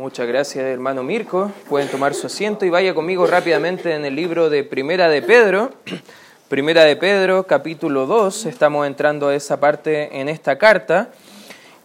Muchas 0.00 0.26
gracias, 0.26 0.64
hermano 0.64 1.02
Mirko. 1.02 1.52
Pueden 1.68 1.86
tomar 1.90 2.14
su 2.14 2.28
asiento 2.28 2.64
y 2.64 2.70
vaya 2.70 2.94
conmigo 2.94 3.26
rápidamente 3.26 3.94
en 3.94 4.06
el 4.06 4.16
libro 4.16 4.48
de 4.48 4.64
Primera 4.64 5.10
de 5.10 5.20
Pedro. 5.20 5.72
Primera 6.48 6.84
de 6.84 6.96
Pedro, 6.96 7.46
capítulo 7.46 8.06
2. 8.06 8.46
Estamos 8.46 8.86
entrando 8.86 9.28
a 9.28 9.34
esa 9.34 9.60
parte 9.60 10.18
en 10.18 10.30
esta 10.30 10.56
carta. 10.56 11.10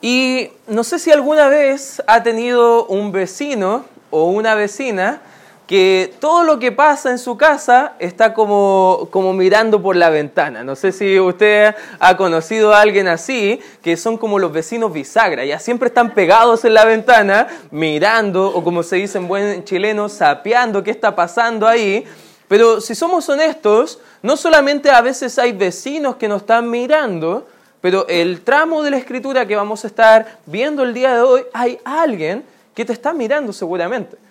Y 0.01 0.51
no 0.67 0.85
sé 0.85 0.97
si 0.97 1.11
alguna 1.11 1.49
vez 1.49 2.01
ha 2.07 2.23
tenido 2.23 2.85
un 2.85 3.11
vecino 3.11 3.83
o 4.11 4.29
una 4.29 4.55
vecina 4.55 5.21
que 5.67 6.13
todo 6.19 6.43
lo 6.43 6.59
que 6.59 6.71
pasa 6.71 7.09
en 7.09 7.17
su 7.17 7.37
casa 7.37 7.93
está 7.99 8.33
como, 8.33 9.07
como 9.09 9.33
mirando 9.33 9.81
por 9.81 9.95
la 9.95 10.09
ventana. 10.09 10.63
No 10.63 10.75
sé 10.75 10.91
si 10.91 11.19
usted 11.19 11.73
ha 11.99 12.17
conocido 12.17 12.73
a 12.73 12.81
alguien 12.81 13.07
así, 13.07 13.59
que 13.81 13.97
son 13.97 14.17
como 14.17 14.37
los 14.37 14.51
vecinos 14.51 14.93
bisagra, 14.93 15.43
ya 15.43 15.59
siempre 15.59 15.87
están 15.87 16.13
pegados 16.13 16.65
en 16.65 16.75
la 16.75 16.85
ventana, 16.85 17.47
mirando, 17.71 18.47
o 18.47 18.63
como 18.63 18.83
se 18.83 18.97
dice 18.97 19.17
en 19.17 19.27
buen 19.27 19.63
chileno, 19.63 20.07
sapeando 20.07 20.83
qué 20.83 20.91
está 20.91 21.15
pasando 21.15 21.67
ahí. 21.67 22.05
Pero 22.47 22.79
si 22.79 22.93
somos 22.93 23.27
honestos, 23.27 23.99
no 24.21 24.37
solamente 24.37 24.91
a 24.91 25.01
veces 25.01 25.39
hay 25.39 25.51
vecinos 25.51 26.17
que 26.17 26.27
nos 26.27 26.41
están 26.41 26.69
mirando, 26.69 27.47
pero 27.81 28.07
el 28.07 28.41
tramo 28.41 28.83
de 28.83 28.91
la 28.91 28.97
escritura 28.97 29.47
que 29.47 29.55
vamos 29.55 29.83
a 29.83 29.87
estar 29.87 30.39
viendo 30.45 30.83
el 30.83 30.93
día 30.93 31.15
de 31.15 31.21
hoy, 31.21 31.43
hay 31.53 31.79
alguien 31.83 32.43
que 32.75 32.85
te 32.85 32.93
está 32.93 33.13
mirando 33.13 33.51
seguramente. 33.51 34.24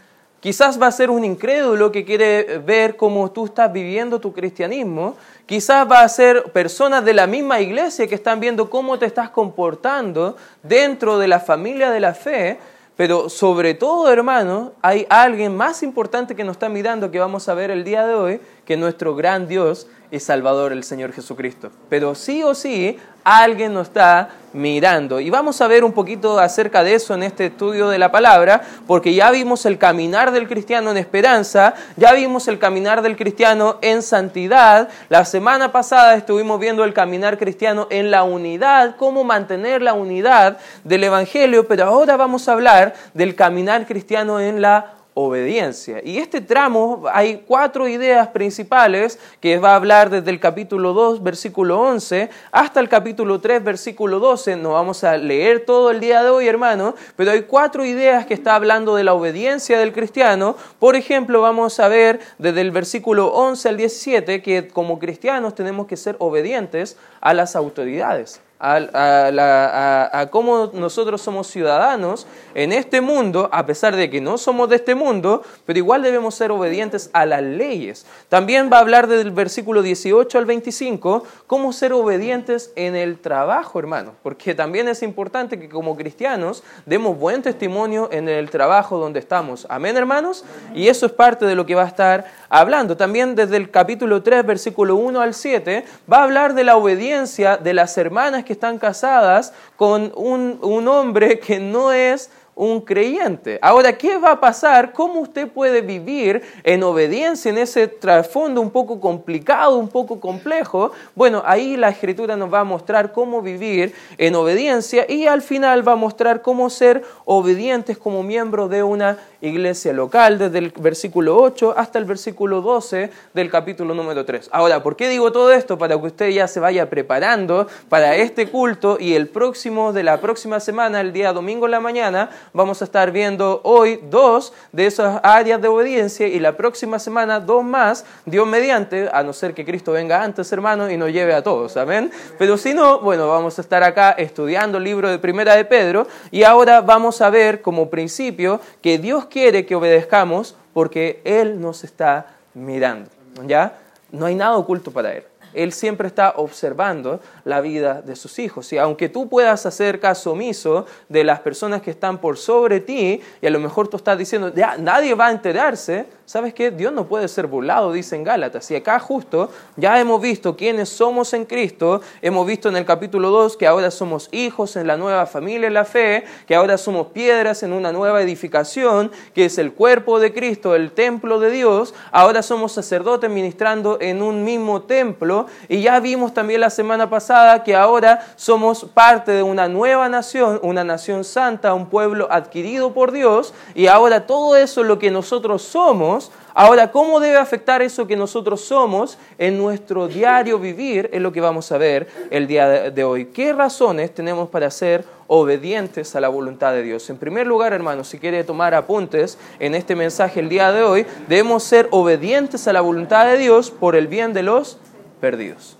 Quizás 0.44 0.78
va 0.78 0.88
a 0.88 0.92
ser 0.92 1.08
un 1.08 1.24
incrédulo 1.24 1.90
que 1.90 2.04
quiere 2.04 2.58
ver 2.58 2.98
cómo 2.98 3.30
tú 3.30 3.46
estás 3.46 3.72
viviendo 3.72 4.20
tu 4.20 4.34
cristianismo. 4.34 5.16
Quizás 5.46 5.90
va 5.90 6.02
a 6.02 6.08
ser 6.10 6.52
personas 6.52 7.02
de 7.02 7.14
la 7.14 7.26
misma 7.26 7.60
iglesia 7.60 8.06
que 8.06 8.14
están 8.14 8.40
viendo 8.40 8.68
cómo 8.68 8.98
te 8.98 9.06
estás 9.06 9.30
comportando 9.30 10.36
dentro 10.62 11.16
de 11.16 11.28
la 11.28 11.40
familia 11.40 11.90
de 11.90 12.00
la 12.00 12.12
fe. 12.12 12.58
Pero 12.94 13.30
sobre 13.30 13.72
todo, 13.72 14.12
hermano, 14.12 14.72
hay 14.82 15.06
alguien 15.08 15.56
más 15.56 15.82
importante 15.82 16.36
que 16.36 16.44
nos 16.44 16.56
está 16.56 16.68
mirando 16.68 17.10
que 17.10 17.18
vamos 17.18 17.48
a 17.48 17.54
ver 17.54 17.70
el 17.70 17.82
día 17.82 18.06
de 18.06 18.12
hoy, 18.14 18.40
que 18.66 18.76
nuestro 18.76 19.16
gran 19.16 19.48
Dios 19.48 19.86
y 20.10 20.20
Salvador, 20.20 20.72
el 20.72 20.84
Señor 20.84 21.12
Jesucristo. 21.12 21.70
Pero 21.88 22.14
sí 22.14 22.42
o 22.42 22.54
sí, 22.54 22.98
alguien 23.24 23.72
nos 23.72 23.88
está 23.88 24.28
mirando. 24.54 25.20
Y 25.20 25.28
vamos 25.28 25.60
a 25.60 25.68
ver 25.68 25.84
un 25.84 25.92
poquito 25.92 26.38
acerca 26.38 26.82
de 26.82 26.94
eso 26.94 27.12
en 27.12 27.22
este 27.22 27.46
estudio 27.46 27.88
de 27.88 27.98
la 27.98 28.10
palabra, 28.10 28.62
porque 28.86 29.12
ya 29.12 29.30
vimos 29.30 29.66
el 29.66 29.76
caminar 29.76 30.32
del 30.32 30.48
cristiano 30.48 30.90
en 30.90 30.96
esperanza, 30.96 31.74
ya 31.96 32.12
vimos 32.12 32.48
el 32.48 32.58
caminar 32.58 33.02
del 33.02 33.16
cristiano 33.16 33.76
en 33.82 34.00
santidad. 34.00 34.88
La 35.08 35.24
semana 35.24 35.72
pasada 35.72 36.14
estuvimos 36.14 36.58
viendo 36.58 36.84
el 36.84 36.94
caminar 36.94 37.36
cristiano 37.36 37.86
en 37.90 38.10
la 38.10 38.22
unidad, 38.22 38.96
cómo 38.96 39.24
mantener 39.24 39.82
la 39.82 39.92
unidad 39.92 40.58
del 40.84 41.04
Evangelio, 41.04 41.68
pero 41.68 41.84
ahora 41.84 42.16
vamos 42.16 42.48
a 42.48 42.52
hablar 42.52 42.94
del 43.12 43.34
caminar 43.34 43.86
cristiano 43.86 44.40
en 44.40 44.62
la 44.62 44.94
obediencia. 45.14 46.00
Y 46.04 46.18
este 46.18 46.40
tramo 46.40 47.04
hay 47.12 47.44
cuatro 47.46 47.86
ideas 47.86 48.28
principales 48.28 49.18
que 49.40 49.58
va 49.58 49.72
a 49.72 49.76
hablar 49.76 50.10
desde 50.10 50.30
el 50.30 50.40
capítulo 50.40 50.92
2, 50.92 51.22
versículo 51.22 51.80
11, 51.80 52.30
hasta 52.50 52.80
el 52.80 52.88
capítulo 52.88 53.40
3, 53.40 53.62
versículo 53.62 54.18
12. 54.18 54.56
No 54.56 54.72
vamos 54.72 55.04
a 55.04 55.16
leer 55.16 55.64
todo 55.64 55.92
el 55.92 56.00
día 56.00 56.22
de 56.22 56.30
hoy, 56.30 56.48
hermano, 56.48 56.96
pero 57.16 57.30
hay 57.30 57.42
cuatro 57.42 57.84
ideas 57.84 58.26
que 58.26 58.34
está 58.34 58.56
hablando 58.56 58.96
de 58.96 59.04
la 59.04 59.14
obediencia 59.14 59.78
del 59.78 59.92
cristiano. 59.92 60.56
Por 60.80 60.96
ejemplo, 60.96 61.40
vamos 61.40 61.78
a 61.78 61.88
ver 61.88 62.20
desde 62.38 62.60
el 62.60 62.72
versículo 62.72 63.28
11 63.28 63.68
al 63.68 63.76
17 63.76 64.42
que 64.42 64.68
como 64.68 64.98
cristianos 64.98 65.54
tenemos 65.54 65.86
que 65.86 65.96
ser 65.96 66.16
obedientes 66.18 66.96
a 67.20 67.34
las 67.34 67.54
autoridades 67.54 68.43
a, 68.64 70.28
cómo 70.30 70.70
nosotros 70.72 71.20
somos 71.20 71.48
ciudadanos 71.48 72.26
en 72.54 72.72
este 72.72 73.00
mundo, 73.00 73.48
a 73.52 73.66
pesar 73.66 73.94
de 73.94 74.08
que 74.08 74.20
no 74.20 74.38
somos 74.38 74.68
de 74.70 74.76
este 74.76 74.94
mundo, 74.94 75.42
pero 75.66 75.78
igual 75.78 76.02
debemos 76.02 76.34
ser 76.34 76.50
obedientes 76.50 77.10
a 77.12 77.26
las 77.26 77.42
leyes. 77.42 78.06
También 78.28 78.70
va 78.72 78.78
a 78.78 78.80
hablar 78.80 79.06
del 79.06 79.30
versículo 79.32 79.82
18 79.82 80.38
al 80.38 80.46
25, 80.46 81.24
cómo 81.46 81.72
ser 81.72 81.92
obedientes 81.92 82.72
en 82.76 82.96
el 82.96 83.18
trabajo, 83.18 83.78
hermano, 83.78 84.14
porque 84.22 84.54
también 84.54 84.88
es 84.88 85.02
importante 85.02 85.58
que 85.58 85.68
como 85.68 85.96
cristianos 85.96 86.62
demos 86.86 87.18
buen 87.18 87.42
testimonio 87.42 88.08
en 88.12 88.28
el 88.28 88.50
trabajo 88.50 88.98
donde 88.98 89.20
estamos. 89.20 89.66
Amén, 89.68 89.96
hermanos. 89.96 90.44
Y 90.74 90.88
eso 90.88 91.06
es 91.06 91.12
parte 91.12 91.44
de 91.44 91.54
lo 91.54 91.66
que 91.66 91.74
va 91.74 91.82
a 91.82 91.88
estar 91.88 92.24
hablando. 92.48 92.96
También 92.96 93.34
desde 93.34 93.56
el 93.56 93.70
capítulo 93.70 94.22
3, 94.22 94.46
versículo 94.46 94.96
1 94.96 95.20
al 95.20 95.34
7, 95.34 95.84
va 96.10 96.18
a 96.18 96.24
hablar 96.24 96.54
de 96.54 96.64
la 96.64 96.76
obediencia 96.76 97.56
de 97.56 97.74
las 97.74 97.96
hermanas 97.98 98.44
que 98.44 98.53
están 98.54 98.78
casadas 98.78 99.52
con 99.76 100.12
un, 100.16 100.58
un 100.62 100.88
hombre 100.88 101.38
que 101.38 101.60
no 101.60 101.92
es 101.92 102.30
un 102.54 102.80
creyente. 102.80 103.58
Ahora, 103.60 103.96
¿qué 103.96 104.16
va 104.16 104.32
a 104.32 104.40
pasar? 104.40 104.92
¿Cómo 104.92 105.20
usted 105.20 105.48
puede 105.48 105.80
vivir 105.80 106.42
en 106.62 106.82
obediencia 106.82 107.50
en 107.50 107.58
ese 107.58 107.88
trasfondo 107.88 108.60
un 108.60 108.70
poco 108.70 109.00
complicado, 109.00 109.76
un 109.76 109.88
poco 109.88 110.20
complejo? 110.20 110.92
Bueno, 111.14 111.42
ahí 111.44 111.76
la 111.76 111.88
escritura 111.88 112.36
nos 112.36 112.52
va 112.52 112.60
a 112.60 112.64
mostrar 112.64 113.12
cómo 113.12 113.42
vivir 113.42 113.94
en 114.18 114.34
obediencia 114.34 115.04
y 115.08 115.26
al 115.26 115.42
final 115.42 115.86
va 115.86 115.92
a 115.92 115.96
mostrar 115.96 116.42
cómo 116.42 116.70
ser 116.70 117.02
obedientes 117.24 117.98
como 117.98 118.22
miembro 118.22 118.68
de 118.68 118.82
una 118.82 119.18
iglesia 119.48 119.92
local, 119.92 120.38
desde 120.38 120.58
el 120.58 120.72
versículo 120.78 121.36
8 121.40 121.74
hasta 121.76 121.98
el 121.98 122.04
versículo 122.04 122.60
12 122.60 123.10
del 123.32 123.50
capítulo 123.50 123.94
número 123.94 124.24
3. 124.24 124.48
Ahora, 124.52 124.82
¿por 124.82 124.96
qué 124.96 125.08
digo 125.08 125.32
todo 125.32 125.52
esto? 125.52 125.78
Para 125.78 125.98
que 125.98 126.06
usted 126.06 126.30
ya 126.30 126.48
se 126.48 126.60
vaya 126.60 126.88
preparando 126.90 127.66
para 127.88 128.16
este 128.16 128.48
culto 128.48 128.96
y 128.98 129.14
el 129.14 129.28
próximo 129.28 129.92
de 129.92 130.02
la 130.02 130.20
próxima 130.20 130.60
semana, 130.60 131.00
el 131.00 131.12
día 131.12 131.32
domingo 131.32 131.66
en 131.66 131.72
la 131.72 131.80
mañana, 131.80 132.30
vamos 132.52 132.82
a 132.82 132.84
estar 132.84 133.10
viendo 133.10 133.60
hoy 133.64 134.00
dos 134.10 134.52
de 134.72 134.86
esas 134.86 135.20
áreas 135.22 135.60
de 135.60 135.68
obediencia 135.68 136.26
y 136.26 136.40
la 136.40 136.56
próxima 136.56 136.98
semana 136.98 137.40
dos 137.40 137.64
más, 137.64 138.04
Dios 138.24 138.46
mediante, 138.46 139.08
a 139.12 139.22
no 139.22 139.32
ser 139.32 139.54
que 139.54 139.64
Cristo 139.64 139.92
venga 139.92 140.22
antes, 140.22 140.50
hermano, 140.52 140.90
y 140.90 140.96
nos 140.96 141.10
lleve 141.12 141.34
a 141.34 141.42
todos, 141.42 141.76
amén. 141.76 142.10
Pero 142.38 142.56
si 142.56 142.74
no, 142.74 143.00
bueno, 143.00 143.28
vamos 143.28 143.58
a 143.58 143.62
estar 143.62 143.82
acá 143.82 144.12
estudiando 144.12 144.78
el 144.78 144.84
libro 144.84 145.08
de 145.08 145.18
Primera 145.18 145.54
de 145.54 145.64
Pedro 145.64 146.06
y 146.30 146.42
ahora 146.42 146.80
vamos 146.80 147.20
a 147.20 147.30
ver 147.30 147.62
como 147.62 147.90
principio 147.90 148.60
que 148.80 148.98
Dios 148.98 149.26
quiere 149.34 149.66
que 149.66 149.74
obedezcamos 149.74 150.54
porque 150.72 151.20
Él 151.24 151.60
nos 151.60 151.82
está 151.82 152.36
mirando, 152.54 153.10
¿ya? 153.48 153.78
No 154.12 154.26
hay 154.26 154.36
nada 154.36 154.56
oculto 154.56 154.92
para 154.92 155.12
Él. 155.12 155.24
Él 155.52 155.72
siempre 155.72 156.06
está 156.06 156.34
observando 156.36 157.18
la 157.44 157.60
vida 157.60 158.02
de 158.02 158.16
sus 158.16 158.38
hijos. 158.38 158.72
Y 158.72 158.78
aunque 158.78 159.08
tú 159.08 159.28
puedas 159.28 159.66
hacer 159.66 160.00
caso 160.00 160.32
omiso 160.32 160.86
de 161.08 161.24
las 161.24 161.40
personas 161.40 161.82
que 161.82 161.90
están 161.90 162.18
por 162.18 162.38
sobre 162.38 162.80
ti, 162.80 163.20
y 163.40 163.46
a 163.46 163.50
lo 163.50 163.60
mejor 163.60 163.88
tú 163.88 163.96
estás 163.96 164.18
diciendo, 164.18 164.52
ya, 164.54 164.76
nadie 164.78 165.14
va 165.14 165.28
a 165.28 165.30
enterarse, 165.30 166.06
¿sabes 166.24 166.54
qué? 166.54 166.70
Dios 166.70 166.92
no 166.92 167.06
puede 167.06 167.28
ser 167.28 167.46
burlado, 167.46 167.92
dice 167.92 168.16
en 168.16 168.24
Gálatas. 168.24 168.70
Y 168.70 168.76
acá 168.76 168.98
justo 168.98 169.50
ya 169.76 170.00
hemos 170.00 170.20
visto 170.20 170.56
quiénes 170.56 170.88
somos 170.88 171.34
en 171.34 171.44
Cristo, 171.44 172.00
hemos 172.22 172.46
visto 172.46 172.68
en 172.68 172.76
el 172.76 172.86
capítulo 172.86 173.30
2 173.30 173.56
que 173.56 173.66
ahora 173.66 173.90
somos 173.90 174.28
hijos 174.32 174.76
en 174.76 174.86
la 174.86 174.96
nueva 174.96 175.26
familia 175.26 175.66
en 175.66 175.74
la 175.74 175.84
fe, 175.84 176.24
que 176.46 176.54
ahora 176.54 176.78
somos 176.78 177.08
piedras 177.08 177.62
en 177.62 177.72
una 177.72 177.92
nueva 177.92 178.22
edificación, 178.22 179.10
que 179.34 179.46
es 179.46 179.58
el 179.58 179.72
cuerpo 179.72 180.18
de 180.18 180.32
Cristo, 180.32 180.74
el 180.74 180.92
templo 180.92 181.38
de 181.40 181.50
Dios, 181.50 181.94
ahora 182.10 182.42
somos 182.42 182.72
sacerdotes 182.72 183.30
ministrando 183.30 183.98
en 184.00 184.22
un 184.22 184.44
mismo 184.44 184.82
templo, 184.82 185.46
y 185.68 185.82
ya 185.82 186.00
vimos 186.00 186.32
también 186.32 186.60
la 186.60 186.70
semana 186.70 187.10
pasada 187.10 187.33
que 187.64 187.74
ahora 187.74 188.26
somos 188.36 188.84
parte 188.84 189.32
de 189.32 189.42
una 189.42 189.68
nueva 189.68 190.08
nación, 190.08 190.60
una 190.62 190.84
nación 190.84 191.24
santa, 191.24 191.74
un 191.74 191.86
pueblo 191.86 192.28
adquirido 192.30 192.92
por 192.92 193.12
Dios, 193.12 193.54
y 193.74 193.86
ahora 193.86 194.26
todo 194.26 194.56
eso 194.56 194.82
lo 194.82 194.98
que 194.98 195.10
nosotros 195.10 195.62
somos, 195.62 196.30
Ahora, 196.56 196.92
¿cómo 196.92 197.18
debe 197.18 197.36
afectar 197.36 197.82
eso 197.82 198.06
que 198.06 198.14
nosotros 198.14 198.60
somos 198.60 199.18
en 199.38 199.58
nuestro 199.58 200.06
diario 200.06 200.60
vivir? 200.60 201.10
Es 201.12 201.20
lo 201.20 201.32
que 201.32 201.40
vamos 201.40 201.72
a 201.72 201.78
ver 201.78 202.06
el 202.30 202.46
día 202.46 202.92
de 202.92 203.02
hoy. 203.02 203.24
¿Qué 203.26 203.52
razones 203.52 204.14
tenemos 204.14 204.48
para 204.48 204.70
ser 204.70 205.04
obedientes 205.26 206.14
a 206.14 206.20
la 206.20 206.28
voluntad 206.28 206.72
de 206.72 206.82
Dios? 206.82 207.10
En 207.10 207.16
primer 207.16 207.48
lugar, 207.48 207.72
hermanos, 207.72 208.06
si 208.06 208.20
quiere 208.20 208.44
tomar 208.44 208.72
apuntes 208.72 209.36
en 209.58 209.74
este 209.74 209.96
mensaje 209.96 210.38
el 210.38 210.48
día 210.48 210.70
de 210.70 210.84
hoy, 210.84 211.06
debemos 211.26 211.64
ser 211.64 211.88
obedientes 211.90 212.68
a 212.68 212.72
la 212.72 212.82
voluntad 212.82 213.26
de 213.26 213.36
Dios 213.36 213.72
por 213.72 213.96
el 213.96 214.06
bien 214.06 214.32
de 214.32 214.44
los 214.44 214.78
perdidos. 215.20 215.76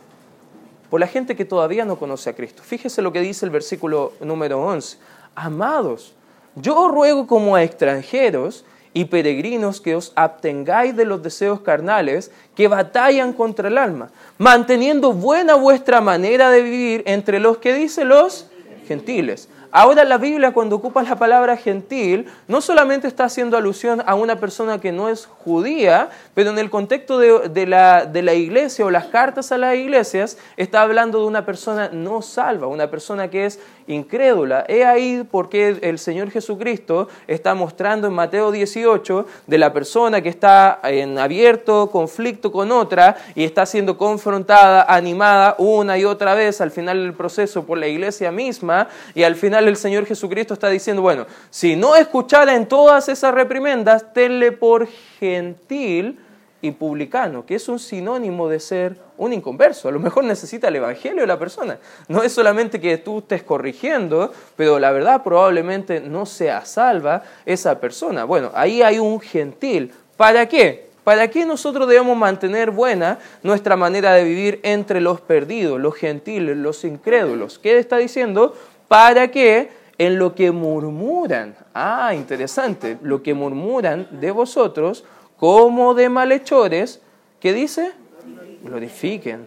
Por 0.95 1.01
la 1.01 1.09
gente 1.09 1.35
que 1.35 1.45
todavía 1.45 1.85
no 1.85 1.99
conoce 1.99 2.31
a 2.31 2.37
Cristo. 2.37 2.63
Fíjese 2.63 3.03
lo 3.03 3.13
que 3.13 3.21
dice 3.21 3.45
el 3.45 3.51
versículo 3.51 4.13
número 4.21 4.63
11. 4.63 4.97
Amados, 5.35 6.13
yo 6.55 6.87
ruego 6.87 7.27
como 7.27 7.57
a 7.57 7.65
extranjeros 7.65 8.65
y 8.93 9.07
peregrinos 9.07 9.81
que 9.81 9.97
os 9.97 10.13
abstengáis 10.15 10.95
de 10.95 11.05
los 11.05 11.21
deseos 11.21 11.63
carnales 11.63 12.31
que 12.55 12.69
batallan 12.69 13.33
contra 13.33 13.67
el 13.67 13.77
alma, 13.77 14.13
manteniendo 14.39 15.13
buena 15.13 15.57
vuestra 15.57 16.01
manera 16.01 16.51
de 16.51 16.63
vivir 16.63 17.03
entre 17.07 17.41
los 17.41 17.59
que 17.59 17.75
dicen 17.75 18.09
los 18.09 18.47
gentiles, 18.85 19.49
Ahora 19.77 20.05
la 20.05 20.19
Biblia 20.19 20.53
cuando 20.53 20.77
ocupa 20.77 21.03
la 21.03 21.17
palabra 21.17 21.57
gentil 21.57 22.27
no 22.47 22.61
solamente 22.61 23.09
está 23.09 23.25
haciendo 23.25 23.57
alusión 23.57 24.05
a 24.07 24.15
una 24.15 24.39
persona 24.39 24.81
que 24.81 24.93
no 24.93 25.09
es 25.09 25.27
judía, 25.27 26.11
pero 26.33 26.51
en 26.51 26.61
el 26.61 26.71
contexto 26.71 27.19
de, 27.19 27.67
la, 27.67 28.07
de 28.07 28.23
la 28.23 28.35
iglesia 28.35 28.87
o 28.87 28.91
las 28.93 29.07
cartas 29.07 29.51
a 29.51 29.59
las 29.59 29.75
iglesias 29.75 30.39
está 30.57 30.83
hablando 30.83 31.19
de 31.19 31.27
una 31.27 31.45
persona 31.45 31.91
no 31.93 32.23
salva, 32.23 32.69
una 32.69 32.89
persona 32.89 33.29
que 33.29 33.47
es 33.47 33.59
incrédula. 33.89 34.65
He 34.69 34.85
ahí 34.85 35.27
porque 35.29 35.77
el 35.83 35.99
Señor 35.99 36.31
Jesucristo 36.31 37.09
está 37.27 37.57
mostrando 37.57 38.07
en 38.07 38.15
Mateo 38.15 38.53
18 38.53 39.27
de 39.49 39.59
la 39.59 39.73
persona 39.73 40.23
que 40.23 40.29
está 40.29 40.79
en 40.85 41.19
abierto 41.19 41.91
conflicto 41.91 42.53
con 42.53 42.71
otra 42.71 43.17
y 43.35 43.43
está 43.43 43.67
siendo 43.67 43.99
confrontada, 43.99 44.85
animada 44.85 45.57
una 45.59 45.99
y 45.99 46.05
otra 46.05 46.35
vez 46.35 46.61
al 46.61 46.71
final 46.71 47.03
del 47.03 47.13
proceso 47.13 47.67
por 47.67 47.77
la 47.77 47.89
iglesia 47.89 48.31
misma 48.31 48.74
y 49.15 49.23
al 49.23 49.37
final 49.37 49.69
el 49.69 49.77
Señor 49.77 50.07
Jesucristo 50.07 50.55
está 50.55 50.69
diciendo, 50.69 51.03
bueno, 51.03 51.27
si 51.51 51.77
no 51.77 51.97
escuchara 51.97 52.55
en 52.55 52.67
todas 52.67 53.09
esas 53.09 53.35
reprimendas, 53.35 54.13
tenle 54.13 54.53
por 54.53 54.89
gentil 55.19 56.19
y 56.61 56.71
publicano, 56.71 57.45
que 57.45 57.57
es 57.57 57.69
un 57.69 57.79
sinónimo 57.79 58.49
de 58.49 58.59
ser 58.59 58.97
un 59.19 59.35
inconverso. 59.35 59.89
A 59.89 59.93
lo 59.93 60.01
mejor 60.01 60.25
necesita 60.25 60.69
el 60.69 60.77
Evangelio 60.77 61.21
de 61.21 61.27
la 61.27 61.39
persona. 61.39 61.79
No 62.09 62.23
es 62.23 62.33
solamente 62.33 62.81
que 62.81 62.97
tú 62.97 63.19
estés 63.19 63.43
corrigiendo, 63.43 64.33
pero 64.57 64.79
la 64.79 64.91
verdad 64.91 65.23
probablemente 65.23 66.01
no 66.01 66.25
sea 66.25 66.65
salva 66.65 67.23
esa 67.45 67.79
persona. 67.79 68.25
Bueno, 68.25 68.51
ahí 68.55 68.81
hay 68.81 68.99
un 68.99 69.21
gentil. 69.21 69.93
¿Para 70.17 70.49
qué? 70.49 70.94
¿Para 71.05 71.29
qué 71.29 71.45
nosotros 71.45 71.87
debemos 71.87 72.17
mantener 72.17 72.71
buena 72.71 73.19
nuestra 73.43 73.77
manera 73.77 74.15
de 74.15 74.25
vivir 74.25 74.61
entre 74.63 75.03
los 75.03 75.21
perdidos, 75.21 75.79
los 75.79 75.95
gentiles, 75.95 76.57
los 76.57 76.83
incrédulos? 76.83 77.59
¿Qué 77.59 77.79
está 77.79 77.99
diciendo? 77.99 78.55
Para 78.89 79.31
que 79.31 79.71
en 79.99 80.19
lo 80.19 80.35
que 80.35 80.51
murmuran, 80.51 81.55
ah, 81.75 82.15
interesante, 82.15 82.99
lo 83.03 83.23
que 83.23 83.35
murmuran 83.35 84.09
de 84.11 84.31
vosotros, 84.31 85.05
como 85.37 85.95
de 85.95 86.09
malhechores, 86.09 87.01
¿qué 87.39 87.53
dice? 87.53 87.93
Glorifiquen 88.63 89.47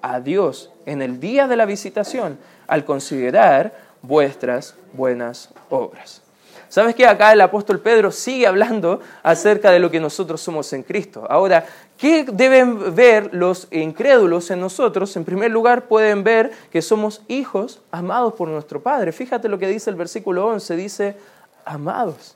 a 0.00 0.20
Dios 0.20 0.70
en 0.86 1.02
el 1.02 1.18
día 1.18 1.48
de 1.48 1.56
la 1.56 1.66
visitación 1.66 2.38
al 2.66 2.84
considerar 2.84 3.74
vuestras 4.02 4.76
buenas 4.92 5.50
obras. 5.70 6.23
¿Sabes 6.68 6.94
que 6.94 7.06
acá 7.06 7.32
el 7.32 7.40
apóstol 7.40 7.80
Pedro 7.80 8.10
sigue 8.10 8.46
hablando 8.46 9.00
acerca 9.22 9.70
de 9.70 9.78
lo 9.78 9.90
que 9.90 10.00
nosotros 10.00 10.40
somos 10.40 10.72
en 10.72 10.82
Cristo? 10.82 11.26
Ahora, 11.28 11.66
¿qué 11.96 12.24
deben 12.24 12.94
ver 12.94 13.30
los 13.32 13.68
incrédulos 13.70 14.50
en 14.50 14.60
nosotros? 14.60 15.16
En 15.16 15.24
primer 15.24 15.50
lugar, 15.50 15.86
pueden 15.86 16.24
ver 16.24 16.52
que 16.70 16.82
somos 16.82 17.22
hijos 17.28 17.80
amados 17.90 18.34
por 18.34 18.48
nuestro 18.48 18.82
Padre. 18.82 19.12
Fíjate 19.12 19.48
lo 19.48 19.58
que 19.58 19.68
dice 19.68 19.90
el 19.90 19.96
versículo 19.96 20.46
11, 20.46 20.76
dice, 20.76 21.16
amados. 21.64 22.34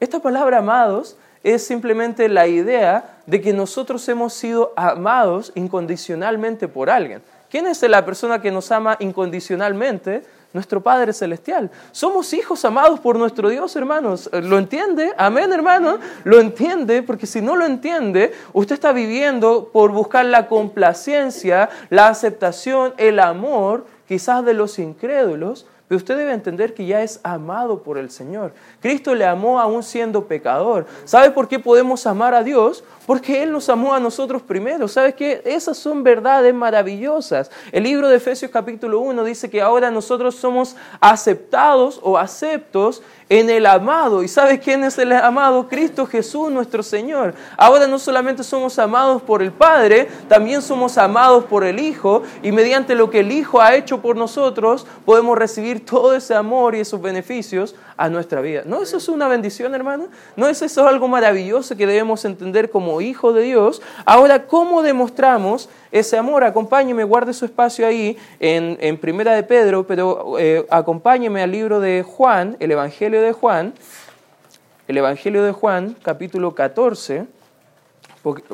Esta 0.00 0.20
palabra 0.20 0.58
amados 0.58 1.16
es 1.42 1.66
simplemente 1.66 2.28
la 2.28 2.46
idea 2.46 3.18
de 3.26 3.40
que 3.40 3.52
nosotros 3.52 4.08
hemos 4.08 4.32
sido 4.32 4.72
amados 4.76 5.52
incondicionalmente 5.54 6.68
por 6.68 6.90
alguien. 6.90 7.22
¿Quién 7.50 7.66
es 7.66 7.82
la 7.82 8.04
persona 8.04 8.40
que 8.40 8.50
nos 8.50 8.70
ama 8.72 8.96
incondicionalmente? 9.00 10.22
Nuestro 10.52 10.82
Padre 10.82 11.12
Celestial. 11.12 11.70
Somos 11.92 12.32
hijos 12.32 12.64
amados 12.64 13.00
por 13.00 13.16
nuestro 13.16 13.48
Dios, 13.48 13.74
hermanos. 13.74 14.28
¿Lo 14.32 14.58
entiende? 14.58 15.12
Amén, 15.16 15.52
hermano. 15.52 15.98
Lo 16.24 16.40
entiende, 16.40 17.02
porque 17.02 17.26
si 17.26 17.40
no 17.40 17.56
lo 17.56 17.64
entiende, 17.64 18.32
usted 18.52 18.74
está 18.74 18.92
viviendo 18.92 19.70
por 19.72 19.92
buscar 19.92 20.26
la 20.26 20.48
complacencia, 20.48 21.70
la 21.88 22.08
aceptación, 22.08 22.92
el 22.98 23.18
amor, 23.18 23.86
quizás 24.06 24.44
de 24.44 24.52
los 24.52 24.78
incrédulos, 24.78 25.66
pero 25.92 25.98
usted 25.98 26.16
debe 26.16 26.32
entender 26.32 26.72
que 26.72 26.86
ya 26.86 27.02
es 27.02 27.20
amado 27.22 27.82
por 27.82 27.98
el 27.98 28.10
Señor. 28.10 28.54
Cristo 28.80 29.14
le 29.14 29.26
amó 29.26 29.60
aún 29.60 29.82
siendo 29.82 30.26
pecador. 30.26 30.86
¿Sabe 31.04 31.32
por 31.32 31.48
qué 31.48 31.58
podemos 31.58 32.06
amar 32.06 32.32
a 32.32 32.42
Dios? 32.42 32.82
Porque 33.04 33.42
Él 33.42 33.52
nos 33.52 33.68
amó 33.68 33.92
a 33.92 34.00
nosotros 34.00 34.40
primero. 34.40 34.88
¿Sabes 34.88 35.14
qué? 35.14 35.42
Esas 35.44 35.76
son 35.76 36.02
verdades 36.02 36.54
maravillosas. 36.54 37.50
El 37.72 37.82
libro 37.82 38.08
de 38.08 38.16
Efesios 38.16 38.50
capítulo 38.50 39.00
1 39.00 39.22
dice 39.24 39.50
que 39.50 39.60
ahora 39.60 39.90
nosotros 39.90 40.34
somos 40.34 40.76
aceptados 40.98 42.00
o 42.02 42.16
aceptos 42.16 43.02
en 43.32 43.48
el 43.48 43.64
amado. 43.64 44.22
¿Y 44.22 44.28
sabes 44.28 44.60
quién 44.60 44.84
es 44.84 44.98
el 44.98 45.10
amado? 45.10 45.66
Cristo 45.66 46.04
Jesús, 46.04 46.50
nuestro 46.50 46.82
Señor. 46.82 47.32
Ahora 47.56 47.86
no 47.86 47.98
solamente 47.98 48.44
somos 48.44 48.78
amados 48.78 49.22
por 49.22 49.42
el 49.42 49.50
Padre, 49.50 50.06
también 50.28 50.60
somos 50.60 50.98
amados 50.98 51.44
por 51.44 51.64
el 51.64 51.80
Hijo 51.80 52.24
y 52.42 52.52
mediante 52.52 52.94
lo 52.94 53.08
que 53.08 53.20
el 53.20 53.32
Hijo 53.32 53.62
ha 53.62 53.74
hecho 53.74 54.02
por 54.02 54.16
nosotros 54.16 54.86
podemos 55.06 55.38
recibir 55.38 55.82
todo 55.86 56.14
ese 56.14 56.34
amor 56.34 56.74
y 56.74 56.80
esos 56.80 57.00
beneficios 57.00 57.74
a 58.02 58.08
nuestra 58.08 58.40
vida. 58.40 58.62
¿No 58.66 58.82
eso 58.82 58.96
es 58.96 59.08
una 59.08 59.28
bendición, 59.28 59.76
hermano? 59.76 60.08
¿No 60.34 60.48
es 60.48 60.60
eso 60.60 60.88
algo 60.88 61.06
maravilloso 61.06 61.76
que 61.76 61.86
debemos 61.86 62.24
entender 62.24 62.68
como 62.68 63.00
hijo 63.00 63.32
de 63.32 63.42
Dios? 63.44 63.80
Ahora, 64.04 64.48
¿cómo 64.48 64.82
demostramos 64.82 65.68
ese 65.92 66.18
amor? 66.18 66.42
Acompáñeme, 66.42 67.04
guarde 67.04 67.32
su 67.32 67.44
espacio 67.44 67.86
ahí 67.86 68.16
en, 68.40 68.76
en 68.80 68.98
Primera 68.98 69.36
de 69.36 69.44
Pedro, 69.44 69.86
pero 69.86 70.36
eh, 70.40 70.66
acompáñeme 70.68 71.44
al 71.44 71.52
libro 71.52 71.78
de 71.78 72.02
Juan, 72.02 72.56
el 72.58 72.72
Evangelio 72.72 73.22
de 73.22 73.30
Juan, 73.30 73.72
el 74.88 74.98
Evangelio 74.98 75.44
de 75.44 75.52
Juan, 75.52 75.94
capítulo 76.02 76.56
14, 76.56 77.26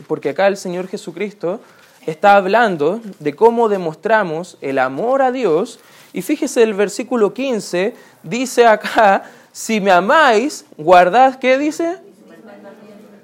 porque 0.07 0.29
acá 0.29 0.47
el 0.47 0.59
Señor 0.59 0.89
Jesucristo 0.89 1.59
está 2.07 2.37
hablando 2.37 3.01
de 3.19 3.35
cómo 3.35 3.71
demostramos 3.71 4.59
el 4.61 4.79
amor 4.79 5.23
a 5.23 5.33
Dios. 5.33 5.81
Y 6.13 6.23
fíjese 6.23 6.63
el 6.63 6.75
versículo 6.75 7.35
15, 7.35 7.95
dice 8.23 8.67
acá, 8.67 9.25
si 9.59 9.81
me 9.81 9.91
amáis, 9.91 10.65
guardad, 10.77 11.41
¿qué 11.41 11.59
dice? 11.59 11.99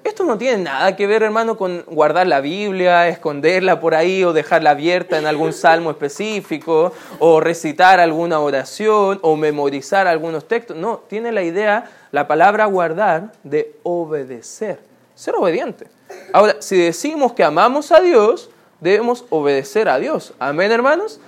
Esto 0.02 0.24
no 0.24 0.36
tiene 0.36 0.64
nada 0.64 0.96
que 0.96 1.06
ver, 1.06 1.22
hermano, 1.22 1.56
con 1.56 1.82
guardar 1.86 2.26
la 2.26 2.40
Biblia, 2.40 3.06
esconderla 3.06 3.78
por 3.78 3.94
ahí 3.94 4.24
o 4.24 4.32
dejarla 4.32 4.70
abierta 4.70 5.16
en 5.16 5.26
algún 5.26 5.52
salmo 5.52 5.92
específico 5.92 6.92
o 7.20 7.38
recitar 7.38 8.00
alguna 8.00 8.40
oración 8.40 9.20
o 9.22 9.36
memorizar 9.36 10.08
algunos 10.08 10.48
textos. 10.48 10.76
No, 10.76 11.04
tiene 11.08 11.30
la 11.30 11.44
idea, 11.44 11.88
la 12.10 12.26
palabra 12.26 12.64
guardar, 12.66 13.30
de 13.44 13.76
obedecer, 13.84 14.80
ser 15.14 15.36
obediente. 15.36 15.86
Ahora, 16.32 16.56
si 16.58 16.76
decimos 16.76 17.32
que 17.32 17.44
amamos 17.44 17.92
a 17.92 18.00
Dios, 18.00 18.50
debemos 18.80 19.24
obedecer 19.30 19.88
a 19.88 20.00
Dios. 20.00 20.34
Amén, 20.40 20.72
hermanos. 20.72 21.20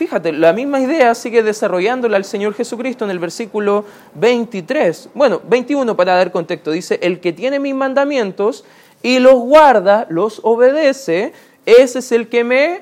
Fíjate, 0.00 0.32
la 0.32 0.54
misma 0.54 0.80
idea 0.80 1.14
sigue 1.14 1.42
desarrollándola 1.42 2.16
el 2.16 2.24
Señor 2.24 2.54
Jesucristo 2.54 3.04
en 3.04 3.10
el 3.10 3.18
versículo 3.18 3.84
23. 4.14 5.10
Bueno, 5.12 5.42
21 5.46 5.94
para 5.94 6.16
dar 6.16 6.32
contexto. 6.32 6.70
Dice, 6.70 6.98
el 7.02 7.20
que 7.20 7.34
tiene 7.34 7.58
mis 7.58 7.74
mandamientos 7.74 8.64
y 9.02 9.18
los 9.18 9.34
guarda, 9.34 10.06
los 10.08 10.40
obedece, 10.42 11.34
ese 11.66 11.98
es 11.98 12.12
el 12.12 12.30
que 12.30 12.44
me 12.44 12.80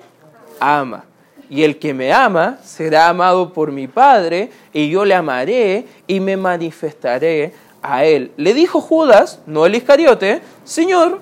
ama. 0.60 1.06
Y 1.50 1.64
el 1.64 1.80
que 1.80 1.92
me 1.92 2.12
ama 2.12 2.58
será 2.62 3.08
amado 3.08 3.52
por 3.52 3.72
mi 3.72 3.88
Padre, 3.88 4.50
y 4.72 4.88
yo 4.88 5.04
le 5.04 5.16
amaré 5.16 5.86
y 6.06 6.20
me 6.20 6.36
manifestaré 6.36 7.52
a 7.82 8.04
él. 8.04 8.30
Le 8.36 8.54
dijo 8.54 8.80
Judas, 8.80 9.40
no 9.44 9.66
el 9.66 9.74
Iscariote, 9.74 10.40
Señor, 10.62 11.18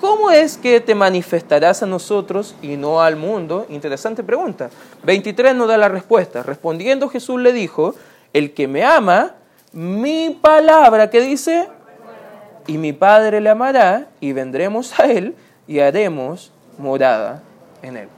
¿Cómo 0.00 0.30
es 0.30 0.58
que 0.58 0.80
te 0.80 0.94
manifestarás 0.94 1.82
a 1.82 1.86
nosotros 1.86 2.54
y 2.60 2.76
no 2.76 3.00
al 3.00 3.16
mundo? 3.16 3.66
Interesante 3.70 4.22
pregunta. 4.22 4.68
23 5.04 5.54
nos 5.54 5.68
da 5.68 5.78
la 5.78 5.88
respuesta. 5.88 6.42
Respondiendo 6.42 7.08
Jesús 7.08 7.40
le 7.40 7.52
dijo, 7.52 7.94
el 8.32 8.52
que 8.52 8.68
me 8.68 8.84
ama, 8.84 9.34
mi 9.72 10.38
palabra, 10.40 11.08
que 11.08 11.20
dice? 11.20 11.68
Y 12.66 12.76
mi 12.76 12.92
Padre 12.92 13.40
le 13.40 13.48
amará 13.48 14.08
y 14.20 14.32
vendremos 14.32 14.98
a 15.00 15.06
él 15.06 15.34
y 15.66 15.78
haremos 15.78 16.52
morada 16.76 17.42
en 17.82 17.96
él. 17.96 18.08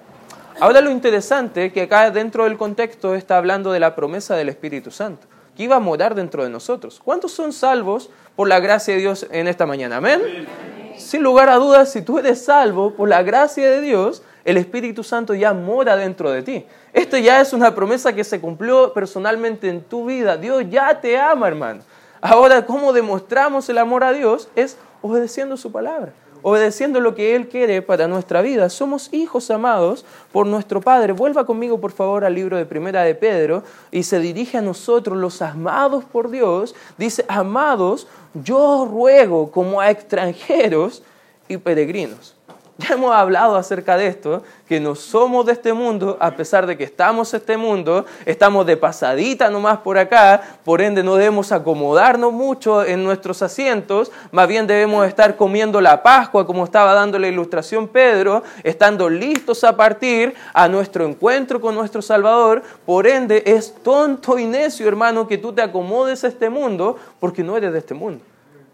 Ahora 0.59 0.81
lo 0.81 0.91
interesante 0.91 1.73
que 1.73 1.83
acá 1.83 2.11
dentro 2.11 2.45
del 2.45 2.57
contexto 2.57 3.15
está 3.15 3.37
hablando 3.37 3.71
de 3.71 3.79
la 3.79 3.95
promesa 3.95 4.35
del 4.35 4.49
Espíritu 4.49 4.91
Santo, 4.91 5.29
que 5.57 5.63
iba 5.63 5.77
a 5.77 5.81
morar 5.81 6.17
dentro 6.17 6.43
de 6.43 6.51
nosotros. 6.51 7.01
¿Cuántos 7.05 7.31
son 7.31 7.53
salvos 7.53 8.11
por 8.35 8.49
la 8.49 8.59
gracia 8.59 8.95
de 8.95 9.01
Dios 9.01 9.27
en 9.31 9.47
esta 9.47 9.67
mañana? 9.67 9.99
Amén 9.99 10.78
sin 10.99 11.23
lugar 11.23 11.49
a 11.49 11.57
dudas, 11.57 11.93
si 11.93 12.03
tú 12.03 12.19
eres 12.19 12.45
salvo 12.45 12.93
por 12.95 13.09
la 13.09 13.23
gracia 13.23 13.71
de 13.71 13.81
Dios, 13.81 14.23
el 14.45 14.57
Espíritu 14.57 15.05
Santo 15.05 15.35
ya 15.35 15.53
mora 15.53 15.97
dentro 15.97 16.31
de 16.31 16.43
ti. 16.43 16.67
Esto 16.93 17.19
ya 17.19 17.41
es 17.41 17.53
una 17.53 17.75
promesa 17.75 18.13
que 18.15 18.25
se 18.25 18.41
cumplió 18.41 18.93
personalmente 18.93 19.69
en 19.69 19.83
tu 19.83 20.07
vida. 20.07 20.37
Dios 20.37 20.65
ya 20.71 21.01
te 21.01 21.19
ama, 21.19 21.49
hermano. 21.49 21.83
Ahora, 22.21 22.65
¿cómo 22.65 22.93
demostramos 22.93 23.69
el 23.69 23.79
amor 23.79 24.05
a 24.05 24.13
Dios? 24.13 24.49
Es 24.57 24.77
obedeciendo 25.03 25.57
su 25.57 25.71
palabra, 25.71 26.13
obedeciendo 26.49 27.01
lo 27.01 27.15
que 27.15 27.37
Él 27.37 27.49
quiere 27.49 27.83
para 27.83 28.09
nuestra 28.09 28.41
vida. 28.41 28.71
Somos 28.71 29.13
hijos 29.13 29.51
amados 29.51 30.07
por 30.33 30.47
nuestro 30.47 30.81
Padre. 30.81 31.13
Vuelva 31.13 31.45
conmigo, 31.45 31.79
por 31.79 31.93
favor, 31.93 32.25
al 32.25 32.35
libro 32.35 32.57
de 32.57 32.65
Primera 32.65 33.03
de 33.03 33.15
Pedro 33.15 33.63
y 33.91 34.03
se 34.03 34.19
dirige 34.19 34.57
a 34.57 34.63
nosotros, 34.63 35.19
los 35.19 35.43
amados 35.43 36.05
por 36.05 36.31
Dios. 36.31 36.75
Dice, 36.97 37.25
amados, 37.29 38.07
yo 38.33 38.89
ruego 38.91 39.51
como 39.51 39.81
a 39.81 39.91
extranjeros 39.91 41.03
y 41.49 41.59
peregrinos. 41.59 42.38
Ya 42.89 42.95
hemos 42.95 43.13
hablado 43.13 43.57
acerca 43.57 43.97
de 43.97 44.07
esto, 44.07 44.45
que 44.69 44.79
no 44.79 44.95
somos 44.95 45.45
de 45.47 45.53
este 45.53 45.73
mundo, 45.73 46.17
a 46.21 46.31
pesar 46.31 46.65
de 46.65 46.79
que 46.79 46.85
estamos 46.85 47.35
en 47.35 47.41
este 47.41 47.57
mundo, 47.57 48.07
estamos 48.25 48.65
de 48.67 48.77
pasadita 48.77 49.51
nomás 49.51 49.79
por 49.79 49.99
acá, 49.99 50.41
por 50.65 50.81
ende 50.81 51.03
no 51.03 51.17
debemos 51.17 51.51
acomodarnos 51.51 52.33
mucho 52.33 52.85
en 52.85 53.03
nuestros 53.03 53.43
asientos, 53.43 54.13
más 54.31 54.47
bien 54.47 54.69
debemos 54.69 55.09
estar 55.09 55.37
comiendo 55.37 55.81
la 55.81 56.05
Pascua, 56.05 56.47
como 56.47 56.65
estaba 56.65 56.95
dando 56.95 57.19
la 57.19 57.27
ilustración 57.27 57.89
Pedro, 57.89 58.45
estando 58.63 59.11
listos 59.11 59.65
a 59.65 59.77
partir 59.77 60.35
a 60.55 60.69
nuestro 60.69 61.05
encuentro 61.05 61.61
con 61.61 61.75
nuestro 61.75 62.01
Salvador, 62.01 62.63
por 62.87 63.09
ende 63.09 63.43
es 63.45 63.75
tonto 63.83 64.39
y 64.39 64.45
necio, 64.45 64.87
hermano, 64.87 65.27
que 65.27 65.39
tú 65.39 65.53
te 65.53 65.63
acomodes 65.63 66.23
a 66.23 66.29
este 66.29 66.49
mundo, 66.49 66.97
porque 67.19 67.43
no 67.43 67.57
eres 67.57 67.73
de 67.73 67.81
este 67.81 67.95
mundo, 67.95 68.23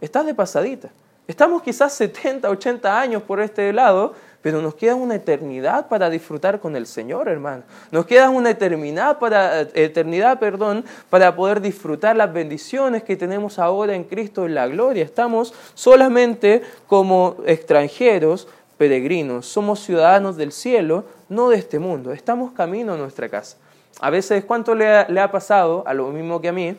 estás 0.02 0.26
de 0.26 0.34
pasadita. 0.34 0.90
Estamos 1.26 1.62
quizás 1.62 1.94
70, 1.94 2.50
80 2.50 3.00
años 3.00 3.22
por 3.22 3.40
este 3.40 3.72
lado, 3.72 4.12
pero 4.42 4.60
nos 4.60 4.74
queda 4.74 4.94
una 4.94 5.14
eternidad 5.14 5.88
para 5.88 6.10
disfrutar 6.10 6.60
con 6.60 6.76
el 6.76 6.86
Señor, 6.86 7.28
hermano. 7.28 7.62
Nos 7.90 8.04
queda 8.04 8.28
una 8.28 8.50
eternidad 8.50 9.18
para, 9.18 9.62
eternidad, 9.62 10.38
perdón, 10.38 10.84
para 11.08 11.34
poder 11.34 11.62
disfrutar 11.62 12.14
las 12.14 12.30
bendiciones 12.30 13.04
que 13.04 13.16
tenemos 13.16 13.58
ahora 13.58 13.94
en 13.94 14.04
Cristo 14.04 14.44
en 14.44 14.54
la 14.54 14.66
gloria. 14.66 15.02
Estamos 15.02 15.54
solamente 15.72 16.60
como 16.86 17.36
extranjeros, 17.46 18.46
peregrinos. 18.76 19.46
Somos 19.46 19.80
ciudadanos 19.80 20.36
del 20.36 20.52
cielo, 20.52 21.06
no 21.30 21.48
de 21.48 21.56
este 21.56 21.78
mundo. 21.78 22.12
Estamos 22.12 22.52
camino 22.52 22.92
a 22.92 22.98
nuestra 22.98 23.30
casa. 23.30 23.56
A 23.98 24.10
veces, 24.10 24.44
¿cuánto 24.44 24.74
le 24.74 24.88
ha, 24.88 25.08
le 25.08 25.20
ha 25.20 25.30
pasado, 25.30 25.84
a 25.86 25.94
lo 25.94 26.08
mismo 26.08 26.42
que 26.42 26.48
a 26.48 26.52
mí, 26.52 26.76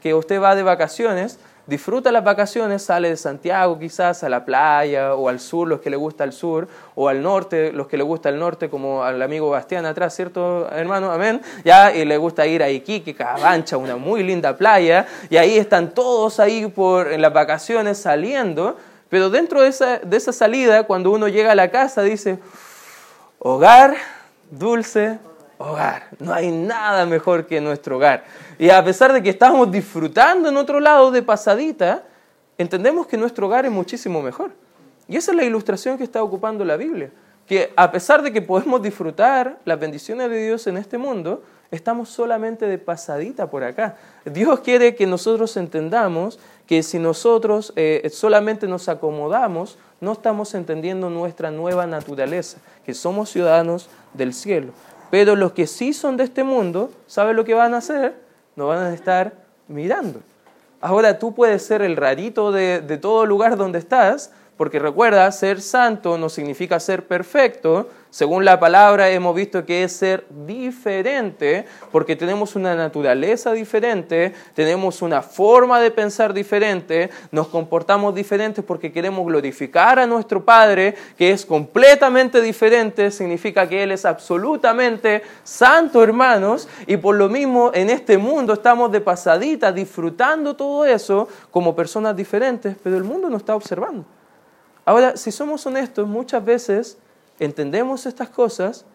que 0.00 0.14
usted 0.14 0.40
va 0.40 0.54
de 0.54 0.62
vacaciones 0.62 1.40
disfruta 1.68 2.10
las 2.10 2.24
vacaciones, 2.24 2.82
sale 2.82 3.10
de 3.10 3.16
Santiago 3.18 3.78
quizás 3.78 4.24
a 4.24 4.30
la 4.30 4.46
playa 4.46 5.14
o 5.14 5.28
al 5.28 5.38
sur, 5.38 5.68
los 5.68 5.80
que 5.80 5.90
le 5.90 5.96
gusta 5.96 6.24
el 6.24 6.32
sur, 6.32 6.66
o 6.94 7.08
al 7.08 7.22
norte, 7.22 7.72
los 7.72 7.86
que 7.86 7.98
le 7.98 8.02
gusta 8.02 8.30
el 8.30 8.38
norte, 8.38 8.70
como 8.70 9.04
al 9.04 9.20
amigo 9.20 9.50
Bastián 9.50 9.84
atrás, 9.84 10.16
¿cierto, 10.16 10.66
hermano? 10.72 11.12
Amén. 11.12 11.42
Ya, 11.64 11.94
y 11.94 12.06
le 12.06 12.16
gusta 12.16 12.46
ir 12.46 12.62
a 12.62 12.70
Iquique, 12.70 13.14
Cabancha, 13.14 13.76
una 13.76 13.96
muy 13.96 14.22
linda 14.22 14.56
playa, 14.56 15.06
y 15.28 15.36
ahí 15.36 15.58
están 15.58 15.92
todos 15.92 16.40
ahí 16.40 16.66
por, 16.68 17.12
en 17.12 17.20
las 17.20 17.34
vacaciones 17.34 17.98
saliendo, 17.98 18.76
pero 19.10 19.28
dentro 19.28 19.60
de 19.60 19.68
esa, 19.68 19.98
de 19.98 20.16
esa 20.16 20.32
salida, 20.32 20.84
cuando 20.84 21.10
uno 21.10 21.28
llega 21.28 21.52
a 21.52 21.54
la 21.54 21.70
casa, 21.70 22.00
dice, 22.00 22.38
hogar, 23.38 23.94
dulce, 24.50 25.18
hogar. 25.58 26.08
No 26.18 26.32
hay 26.32 26.50
nada 26.50 27.04
mejor 27.06 27.46
que 27.46 27.60
nuestro 27.60 27.96
hogar. 27.96 28.24
Y 28.58 28.70
a 28.70 28.82
pesar 28.84 29.12
de 29.12 29.22
que 29.22 29.30
estamos 29.30 29.70
disfrutando 29.70 30.48
en 30.48 30.56
otro 30.56 30.80
lado 30.80 31.10
de 31.10 31.22
pasadita, 31.22 32.04
entendemos 32.56 33.06
que 33.06 33.16
nuestro 33.16 33.46
hogar 33.46 33.66
es 33.66 33.72
muchísimo 33.72 34.22
mejor. 34.22 34.52
Y 35.08 35.16
esa 35.16 35.32
es 35.32 35.36
la 35.36 35.44
ilustración 35.44 35.96
que 35.98 36.04
está 36.04 36.22
ocupando 36.22 36.64
la 36.64 36.76
Biblia. 36.76 37.10
Que 37.46 37.72
a 37.76 37.90
pesar 37.90 38.22
de 38.22 38.32
que 38.32 38.42
podemos 38.42 38.82
disfrutar 38.82 39.58
las 39.64 39.80
bendiciones 39.80 40.28
de 40.28 40.46
Dios 40.46 40.66
en 40.66 40.76
este 40.76 40.98
mundo, 40.98 41.42
estamos 41.70 42.08
solamente 42.10 42.66
de 42.66 42.78
pasadita 42.78 43.50
por 43.50 43.64
acá. 43.64 43.96
Dios 44.24 44.60
quiere 44.60 44.94
que 44.94 45.06
nosotros 45.06 45.56
entendamos 45.56 46.38
que 46.66 46.82
si 46.82 46.98
nosotros 46.98 47.72
eh, 47.76 48.08
solamente 48.12 48.66
nos 48.66 48.88
acomodamos, 48.88 49.78
no 50.00 50.12
estamos 50.12 50.54
entendiendo 50.54 51.08
nuestra 51.08 51.50
nueva 51.50 51.86
naturaleza, 51.86 52.58
que 52.84 52.92
somos 52.92 53.30
ciudadanos 53.30 53.88
del 54.12 54.34
cielo. 54.34 54.72
Pero 55.10 55.36
los 55.36 55.52
que 55.52 55.66
sí 55.66 55.92
son 55.92 56.16
de 56.16 56.24
este 56.24 56.44
mundo, 56.44 56.90
¿saben 57.06 57.36
lo 57.36 57.44
que 57.44 57.54
van 57.54 57.74
a 57.74 57.78
hacer? 57.78 58.14
Nos 58.56 58.68
van 58.68 58.78
a 58.84 58.94
estar 58.94 59.32
mirando. 59.68 60.20
Ahora 60.80 61.18
tú 61.18 61.34
puedes 61.34 61.62
ser 61.62 61.82
el 61.82 61.96
rarito 61.96 62.52
de 62.52 62.98
todo 63.00 63.26
lugar 63.26 63.56
donde 63.56 63.78
estás, 63.78 64.32
porque 64.58 64.80
recuerda, 64.80 65.30
ser 65.30 65.62
santo 65.62 66.18
no 66.18 66.28
significa 66.28 66.80
ser 66.80 67.06
perfecto, 67.06 67.88
según 68.10 68.44
la 68.44 68.58
palabra 68.58 69.10
hemos 69.10 69.34
visto 69.36 69.64
que 69.64 69.84
es 69.84 69.92
ser 69.92 70.26
diferente, 70.30 71.64
porque 71.92 72.16
tenemos 72.16 72.56
una 72.56 72.74
naturaleza 72.74 73.52
diferente, 73.52 74.34
tenemos 74.54 75.00
una 75.00 75.22
forma 75.22 75.78
de 75.78 75.92
pensar 75.92 76.34
diferente, 76.34 77.10
nos 77.30 77.46
comportamos 77.46 78.14
diferentes 78.16 78.64
porque 78.64 78.90
queremos 78.90 79.24
glorificar 79.26 80.00
a 80.00 80.06
nuestro 80.06 80.44
Padre, 80.44 80.96
que 81.16 81.30
es 81.30 81.46
completamente 81.46 82.42
diferente, 82.42 83.12
significa 83.12 83.68
que 83.68 83.84
Él 83.84 83.92
es 83.92 84.04
absolutamente 84.04 85.22
santo, 85.44 86.02
hermanos, 86.02 86.66
y 86.88 86.96
por 86.96 87.14
lo 87.14 87.28
mismo 87.28 87.70
en 87.72 87.90
este 87.90 88.18
mundo 88.18 88.54
estamos 88.54 88.90
de 88.90 89.02
pasadita 89.02 89.70
disfrutando 89.70 90.56
todo 90.56 90.84
eso 90.84 91.28
como 91.52 91.76
personas 91.76 92.16
diferentes, 92.16 92.74
pero 92.82 92.96
el 92.96 93.04
mundo 93.04 93.30
nos 93.30 93.42
está 93.42 93.54
observando. 93.54 94.17
Ahora, 94.88 95.18
si 95.18 95.32
somos 95.32 95.66
honestos, 95.66 96.08
muchas 96.08 96.42
veces 96.42 96.96
entendemos 97.38 98.06
estas 98.06 98.30
cosas, 98.30 98.86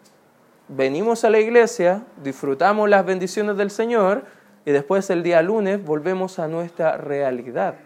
venimos 0.66 1.22
a 1.22 1.30
la 1.30 1.38
iglesia, 1.38 2.02
disfrutamos 2.20 2.90
las 2.90 3.06
bendiciones 3.06 3.56
del 3.56 3.70
Señor 3.70 4.24
y 4.66 4.72
después 4.72 5.08
el 5.10 5.22
día 5.22 5.40
lunes 5.40 5.84
volvemos 5.84 6.40
a 6.40 6.48
nuestra 6.48 6.96
realidad. 6.96 7.76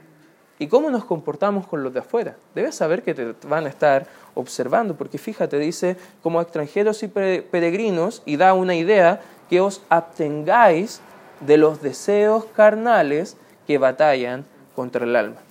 ¿Y 0.59 0.69
cómo 0.69 0.89
nos 0.89 1.05
comportamos 1.05 1.67
con 1.67 1.83
los 1.83 1.93
de 1.93 2.01
afuera? 2.01 2.37
Debes 2.55 2.77
saber 2.77 3.03
que 3.03 3.13
te 3.13 3.35
van 3.47 3.67
a 3.67 3.69
estar 3.69 4.07
observando, 4.33 4.97
porque 4.97 5.19
fíjate, 5.19 5.59
dice, 5.59 5.99
como 6.23 6.41
extranjeros 6.41 7.03
y 7.03 7.09
peregrinos, 7.09 8.23
y 8.25 8.39
da 8.39 8.55
una 8.55 8.75
idea, 8.75 9.21
que 9.51 9.61
os 9.61 9.83
abstengáis 9.91 11.03
de 11.41 11.59
los 11.59 11.83
deseos 11.83 12.47
carnales 12.57 13.37
que 13.67 13.77
batallan 13.77 14.47
contra 14.75 15.05
el 15.05 15.15
alma. 15.15 15.43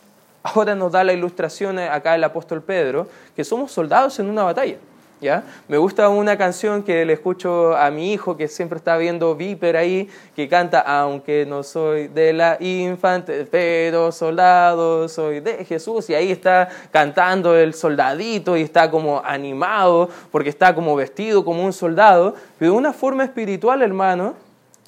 Ahora 0.55 0.75
nos 0.75 0.93
da 0.93 1.03
la 1.03 1.11
ilustración 1.11 1.77
acá 1.77 2.15
el 2.15 2.23
apóstol 2.23 2.61
Pedro, 2.61 3.07
que 3.35 3.43
somos 3.43 3.71
soldados 3.71 4.17
en 4.19 4.29
una 4.29 4.43
batalla. 4.43 4.77
¿Ya? 5.19 5.43
Me 5.67 5.79
gusta 5.79 6.09
una 6.09 6.37
canción 6.37 6.83
que 6.83 7.03
le 7.03 7.13
escucho 7.13 7.75
a 7.75 7.89
mi 7.89 8.13
hijo 8.13 8.37
que 8.37 8.47
siempre 8.47 8.77
está 8.77 8.97
viendo 8.97 9.35
Viper 9.35 9.75
ahí, 9.75 10.07
que 10.35 10.47
canta, 10.47 10.79
aunque 10.79 11.45
no 11.47 11.63
soy 11.63 12.07
de 12.07 12.33
la 12.33 12.57
infante, 12.61 13.45
pero 13.49 14.11
soldado 14.11 15.09
soy 15.09 15.39
de 15.39 15.65
Jesús. 15.65 16.09
Y 16.11 16.13
ahí 16.13 16.31
está 16.31 16.69
cantando 16.91 17.57
el 17.57 17.73
soldadito 17.73 18.55
y 18.55 18.61
está 18.61 18.91
como 18.91 19.21
animado 19.25 20.07
porque 20.31 20.49
está 20.49 20.75
como 20.75 20.95
vestido 20.95 21.43
como 21.43 21.65
un 21.65 21.73
soldado. 21.73 22.35
Pero 22.59 22.73
de 22.73 22.77
una 22.77 22.93
forma 22.93 23.23
espiritual, 23.23 23.81
hermano, 23.81 24.35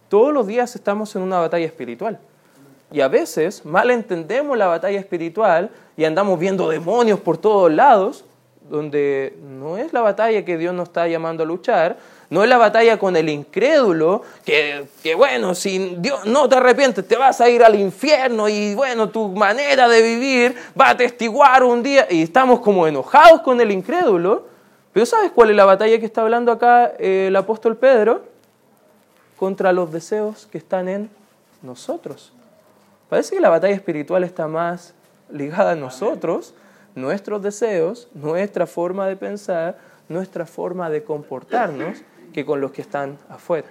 todos 0.10 0.32
los 0.32 0.46
días 0.46 0.76
estamos 0.76 1.16
en 1.16 1.24
una 1.24 1.40
batalla 1.40 1.66
espiritual. 1.66 2.20
Y 2.92 3.02
a 3.02 3.08
veces 3.08 3.66
mal 3.66 3.92
entendemos 3.92 4.58
la 4.58 4.68
batalla 4.68 5.00
espiritual 5.00 5.70
y 5.96 6.06
andamos 6.06 6.40
viendo 6.40 6.70
demonios 6.70 7.20
por 7.20 7.38
todos 7.38 7.72
lados 7.72 8.26
donde 8.70 9.36
no 9.42 9.78
es 9.78 9.92
la 9.94 10.02
batalla 10.02 10.46
que 10.46 10.58
Dios 10.58 10.74
nos 10.74 10.90
está 10.90 11.08
llamando 11.08 11.44
a 11.44 11.46
luchar, 11.46 11.98
no 12.30 12.44
es 12.44 12.50
la 12.50 12.58
batalla 12.58 12.98
con 13.00 13.16
el 13.16 13.28
incrédulo, 13.28 14.22
que, 14.46 14.86
que, 15.02 15.16
bueno, 15.16 15.56
si 15.56 15.96
Dios 15.98 16.26
no 16.26 16.48
te 16.48 16.56
arrepientes, 16.56 17.08
te 17.08 17.16
vas 17.18 17.42
a 17.42 17.50
ir 17.50 17.64
al 17.64 17.76
infierno 17.76 18.48
y 18.48 18.76
bueno, 18.76 19.10
tu 19.10 19.30
manera 19.30 19.88
de 19.88 20.02
vivir 20.02 20.56
va 20.80 20.90
a 20.90 20.98
testiguar 20.98 21.64
un 21.64 21.82
día, 21.82 22.08
y 22.10 22.22
estamos 22.22 22.60
como 22.60 22.88
enojados 22.88 23.42
con 23.42 23.60
el 23.60 23.72
incrédulo, 23.72 24.46
pero 24.94 25.06
¿sabes 25.06 25.32
cuál 25.32 25.50
es 25.50 25.56
la 25.56 25.66
batalla 25.66 26.00
que 26.00 26.06
está 26.06 26.22
hablando 26.22 26.52
acá 26.52 26.94
eh, 27.00 27.26
el 27.28 27.36
apóstol 27.36 27.76
Pedro? 27.76 28.24
Contra 29.38 29.72
los 29.72 29.92
deseos 29.92 30.48
que 30.52 30.58
están 30.58 30.90
en 30.90 31.10
nosotros. 31.62 32.34
Parece 33.10 33.36
que 33.36 33.42
la 33.42 33.50
batalla 33.50 33.74
espiritual 33.74 34.24
está 34.24 34.48
más 34.48 34.94
ligada 35.30 35.72
a 35.72 35.76
nosotros 35.76 36.54
nuestros 36.96 37.42
deseos, 37.42 38.08
nuestra 38.14 38.68
forma 38.68 39.08
de 39.08 39.16
pensar, 39.16 39.78
nuestra 40.08 40.46
forma 40.46 40.90
de 40.90 41.04
comportarnos 41.04 42.04
que 42.34 42.46
con 42.46 42.62
los 42.62 42.72
que 42.72 42.82
están 42.82 43.18
afuera. 43.30 43.68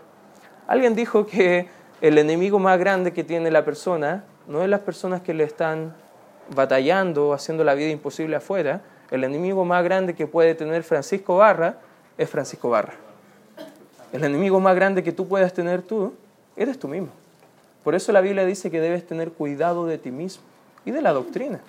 Alguien 0.67 0.95
dijo 0.95 1.27
que 1.27 1.69
el 2.01 2.19
enemigo 2.19 2.59
más 2.59 2.79
grande 2.79 3.13
que 3.13 3.25
tiene 3.25 3.51
la 3.51 3.65
persona 3.65 4.25
no 4.47 4.63
es 4.63 4.69
las 4.69 4.81
personas 4.81 5.21
que 5.21 5.35
le 5.35 5.45
están 5.45 5.95
batallando 6.55 7.29
o 7.29 7.33
haciendo 7.33 7.65
la 7.65 7.75
vida 7.75 7.91
imposible 7.91 8.37
afuera, 8.37 8.81
el 9.11 9.25
enemigo 9.25 9.65
más 9.65 9.85
grande 9.85 10.15
que 10.15 10.27
puede 10.27 10.55
tener 10.55 10.83
Francisco 10.83 11.37
Barra 11.37 11.79
es 12.17 12.29
Francisco 12.29 12.71
Barra. 12.71 12.95
El 14.13 14.25
enemigo 14.25 14.59
más 14.61 14.75
grande 14.75 15.03
que 15.03 15.13
tú 15.13 15.29
puedas 15.29 15.53
tener 15.53 15.83
tú 15.83 16.15
eres 16.57 16.79
tú 16.79 16.89
mismo. 16.89 17.09
Por 17.89 17.95
eso 17.95 18.13
la 18.13 18.21
Biblia 18.21 18.45
dice 18.45 18.71
que 18.71 18.83
debes 18.83 19.07
tener 19.07 19.33
cuidado 19.33 19.87
de 19.87 19.97
ti 19.97 20.11
mismo 20.11 20.43
y 20.85 20.91
de 20.91 21.01
la 21.01 21.15
doctrina. 21.15 21.61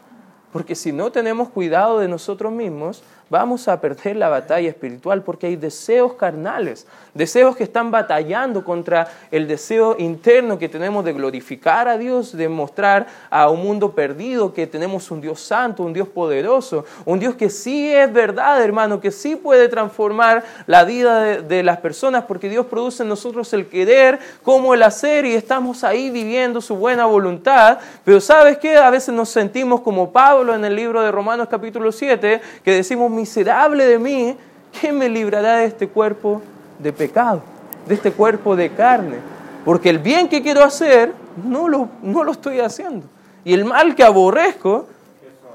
Porque 0.51 0.75
si 0.75 0.91
no 0.91 1.13
tenemos 1.13 1.47
cuidado 1.47 1.97
de 1.99 2.09
nosotros 2.09 2.51
mismos, 2.51 3.03
vamos 3.29 3.67
a 3.67 3.81
perder 3.81 4.15
la 4.15 4.29
batalla 4.29 4.69
espiritual 4.69 5.23
porque 5.23 5.47
hay 5.47 5.55
deseos 5.55 6.13
carnales, 6.13 6.87
deseos 7.13 7.55
que 7.55 7.63
están 7.63 7.91
batallando 7.91 8.63
contra 8.63 9.07
el 9.31 9.47
deseo 9.47 9.95
interno 9.99 10.59
que 10.59 10.69
tenemos 10.69 11.03
de 11.03 11.13
glorificar 11.13 11.87
a 11.87 11.97
Dios, 11.97 12.35
de 12.37 12.47
mostrar 12.47 13.07
a 13.29 13.49
un 13.49 13.63
mundo 13.63 13.93
perdido 13.93 14.53
que 14.53 14.67
tenemos 14.67 15.09
un 15.11 15.21
Dios 15.21 15.41
santo, 15.41 15.83
un 15.83 15.93
Dios 15.93 16.07
poderoso, 16.07 16.85
un 17.05 17.19
Dios 17.19 17.35
que 17.35 17.49
sí 17.49 17.91
es 17.91 18.11
verdad, 18.13 18.61
hermano, 18.61 19.01
que 19.01 19.11
sí 19.11 19.35
puede 19.35 19.67
transformar 19.67 20.43
la 20.67 20.83
vida 20.83 21.41
de, 21.41 21.63
las 21.63 21.79
personas 21.79 22.23
porque 22.23 22.49
Dios 22.49 22.67
produce 22.67 23.03
en 23.03 23.09
nosotros 23.09 23.51
el 23.53 23.67
querer 23.67 24.19
como 24.43 24.73
el 24.73 24.83
hacer 24.83 25.25
y 25.25 25.33
estamos 25.33 25.83
ahí 25.83 26.09
viviendo 26.09 26.61
su 26.61 26.75
buena 26.75 27.05
voluntad, 27.05 27.79
pero 28.05 28.21
¿sabes 28.21 28.57
qué? 28.57 28.77
A 28.77 28.89
veces 28.89 29.13
nos 29.13 29.29
sentimos 29.29 29.81
como 29.81 30.13
Pablo 30.13 30.19
Pablo 30.29 30.53
en 30.53 30.63
el 30.65 30.75
libro 30.75 31.01
de 31.01 31.11
Romanos 31.11 31.47
capítulo 31.49 31.93
7, 31.93 32.41
que 32.63 32.71
decimos, 32.71 33.09
miserable 33.19 33.85
de 33.85 33.99
mí, 33.99 34.37
¿quién 34.79 34.97
me 34.97 35.09
librará 35.09 35.57
de 35.57 35.65
este 35.65 35.87
cuerpo 35.87 36.41
de 36.79 36.93
pecado, 36.93 37.41
de 37.85 37.95
este 37.95 38.11
cuerpo 38.11 38.55
de 38.55 38.71
carne? 38.71 39.17
Porque 39.65 39.89
el 39.89 39.99
bien 39.99 40.29
que 40.29 40.41
quiero 40.41 40.63
hacer, 40.63 41.13
no 41.43 41.67
lo, 41.67 41.89
no 42.01 42.23
lo 42.23 42.31
estoy 42.31 42.59
haciendo. 42.59 43.05
Y 43.43 43.53
el 43.53 43.65
mal 43.65 43.95
que 43.95 44.03
aborrezco, 44.03 44.87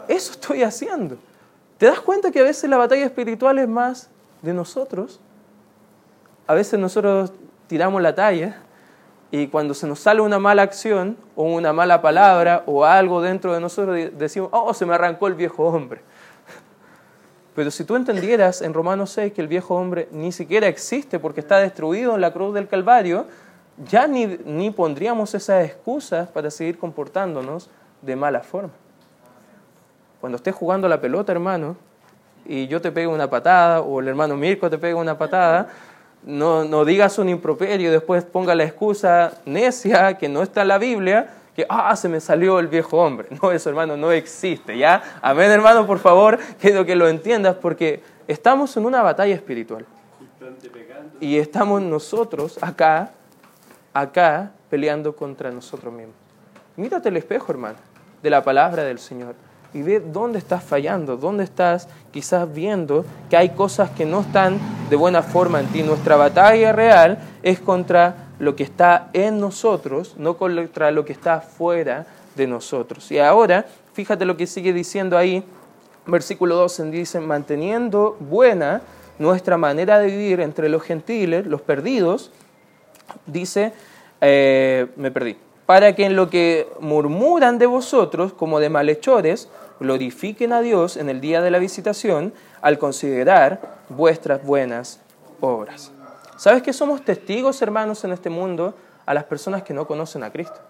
eso 0.08 0.32
estoy 0.32 0.62
haciendo. 0.62 1.16
¿Te 1.78 1.86
das 1.86 2.00
cuenta 2.00 2.30
que 2.30 2.40
a 2.40 2.42
veces 2.42 2.68
la 2.68 2.76
batalla 2.76 3.04
espiritual 3.04 3.58
es 3.58 3.68
más 3.68 4.08
de 4.42 4.52
nosotros? 4.52 5.20
A 6.46 6.54
veces 6.54 6.78
nosotros 6.78 7.32
tiramos 7.66 8.00
la 8.02 8.14
talla 8.14 8.58
y 9.30 9.48
cuando 9.48 9.74
se 9.74 9.86
nos 9.86 9.98
sale 9.98 10.20
una 10.20 10.38
mala 10.38 10.62
acción 10.62 11.16
o 11.34 11.44
una 11.44 11.72
mala 11.72 12.00
palabra 12.00 12.62
o 12.66 12.84
algo 12.84 13.20
dentro 13.20 13.52
de 13.52 13.60
nosotros 13.60 13.98
decimos, 14.16 14.50
oh, 14.52 14.72
se 14.74 14.86
me 14.86 14.94
arrancó 14.94 15.26
el 15.26 15.34
viejo 15.34 15.64
hombre. 15.64 16.02
Pero 17.54 17.70
si 17.70 17.84
tú 17.84 17.94
entendieras 17.96 18.62
en 18.62 18.74
Romanos 18.74 19.10
6 19.10 19.32
que 19.32 19.40
el 19.40 19.48
viejo 19.48 19.76
hombre 19.76 20.08
ni 20.10 20.32
siquiera 20.32 20.66
existe 20.66 21.18
porque 21.18 21.40
está 21.40 21.58
destruido 21.58 22.14
en 22.14 22.20
la 22.20 22.32
cruz 22.32 22.54
del 22.54 22.66
Calvario, 22.66 23.26
ya 23.88 24.06
ni, 24.06 24.26
ni 24.26 24.70
pondríamos 24.70 25.34
esas 25.34 25.64
excusas 25.64 26.28
para 26.28 26.50
seguir 26.50 26.78
comportándonos 26.78 27.70
de 28.02 28.16
mala 28.16 28.40
forma. 28.40 28.72
Cuando 30.20 30.36
estés 30.36 30.54
jugando 30.54 30.88
la 30.88 31.00
pelota, 31.00 31.32
hermano, 31.32 31.76
y 32.46 32.66
yo 32.66 32.80
te 32.80 32.92
pego 32.92 33.12
una 33.12 33.28
patada, 33.30 33.80
o 33.80 34.00
el 34.00 34.08
hermano 34.08 34.36
Mirko 34.36 34.68
te 34.68 34.78
pega 34.78 34.96
una 34.96 35.16
patada, 35.16 35.68
no, 36.24 36.64
no 36.64 36.84
digas 36.84 37.18
un 37.18 37.28
improperio 37.28 37.88
y 37.88 37.92
después 37.92 38.24
ponga 38.24 38.54
la 38.54 38.64
excusa 38.64 39.34
necia 39.44 40.16
que 40.16 40.28
no 40.28 40.42
está 40.42 40.62
en 40.62 40.68
la 40.68 40.78
Biblia, 40.78 41.34
que, 41.54 41.66
ah, 41.68 41.94
se 41.96 42.08
me 42.08 42.20
salió 42.20 42.58
el 42.58 42.68
viejo 42.68 42.98
hombre. 42.98 43.28
No, 43.42 43.52
eso 43.52 43.68
hermano 43.68 43.96
no 43.96 44.12
existe, 44.12 44.76
¿ya? 44.76 45.02
Amén 45.22 45.50
hermano, 45.50 45.86
por 45.86 45.98
favor, 45.98 46.38
quiero 46.60 46.84
que 46.84 46.96
lo 46.96 47.08
entiendas 47.08 47.56
porque 47.56 48.02
estamos 48.26 48.76
en 48.76 48.86
una 48.86 49.02
batalla 49.02 49.34
espiritual. 49.34 49.86
Y 51.20 51.38
estamos 51.38 51.80
nosotros 51.80 52.58
acá, 52.62 53.12
acá, 53.92 54.52
peleando 54.68 55.14
contra 55.14 55.50
nosotros 55.50 55.92
mismos. 55.92 56.16
Mírate 56.76 57.08
el 57.08 57.16
espejo, 57.16 57.52
hermano, 57.52 57.76
de 58.22 58.30
la 58.30 58.42
palabra 58.42 58.82
del 58.82 58.98
Señor 58.98 59.34
y 59.74 59.82
ve 59.82 60.00
dónde 60.00 60.38
estás 60.38 60.62
fallando, 60.62 61.16
dónde 61.16 61.42
estás 61.44 61.88
quizás 62.12 62.50
viendo 62.52 63.04
que 63.28 63.36
hay 63.36 63.50
cosas 63.50 63.90
que 63.90 64.06
no 64.06 64.20
están 64.20 64.58
de 64.88 64.94
buena 64.94 65.22
forma 65.22 65.60
en 65.60 65.66
ti. 65.66 65.82
Nuestra 65.82 66.16
batalla 66.16 66.72
real 66.72 67.18
es 67.42 67.58
contra 67.58 68.23
lo 68.38 68.56
que 68.56 68.64
está 68.64 69.10
en 69.12 69.40
nosotros, 69.40 70.14
no 70.16 70.36
contra 70.36 70.90
lo 70.90 71.04
que 71.04 71.12
está 71.12 71.40
fuera 71.40 72.06
de 72.34 72.46
nosotros. 72.46 73.10
Y 73.10 73.18
ahora, 73.18 73.66
fíjate 73.92 74.24
lo 74.24 74.36
que 74.36 74.46
sigue 74.46 74.72
diciendo 74.72 75.16
ahí, 75.16 75.44
versículo 76.06 76.56
12, 76.56 76.90
dice, 76.90 77.20
manteniendo 77.20 78.16
buena 78.20 78.82
nuestra 79.18 79.56
manera 79.56 79.98
de 79.98 80.08
vivir 80.08 80.40
entre 80.40 80.68
los 80.68 80.82
gentiles, 80.82 81.46
los 81.46 81.62
perdidos, 81.62 82.30
dice, 83.26 83.72
eh, 84.20 84.86
me 84.96 85.10
perdí, 85.10 85.36
para 85.66 85.94
que 85.94 86.04
en 86.04 86.16
lo 86.16 86.28
que 86.28 86.68
murmuran 86.80 87.58
de 87.58 87.66
vosotros 87.66 88.32
como 88.32 88.60
de 88.60 88.68
malhechores, 88.68 89.48
glorifiquen 89.80 90.52
a 90.52 90.60
Dios 90.60 90.96
en 90.96 91.08
el 91.08 91.20
día 91.20 91.42
de 91.42 91.50
la 91.50 91.58
visitación 91.58 92.32
al 92.60 92.78
considerar 92.78 93.60
vuestras 93.88 94.44
buenas 94.44 95.00
obras. 95.40 95.93
¿Sabes 96.36 96.62
que 96.62 96.72
somos 96.72 97.04
testigos, 97.04 97.62
hermanos, 97.62 98.04
en 98.04 98.12
este 98.12 98.30
mundo 98.30 98.74
a 99.06 99.14
las 99.14 99.24
personas 99.24 99.62
que 99.62 99.72
no 99.72 99.86
conocen 99.86 100.24
a 100.24 100.30
Cristo? 100.30 100.60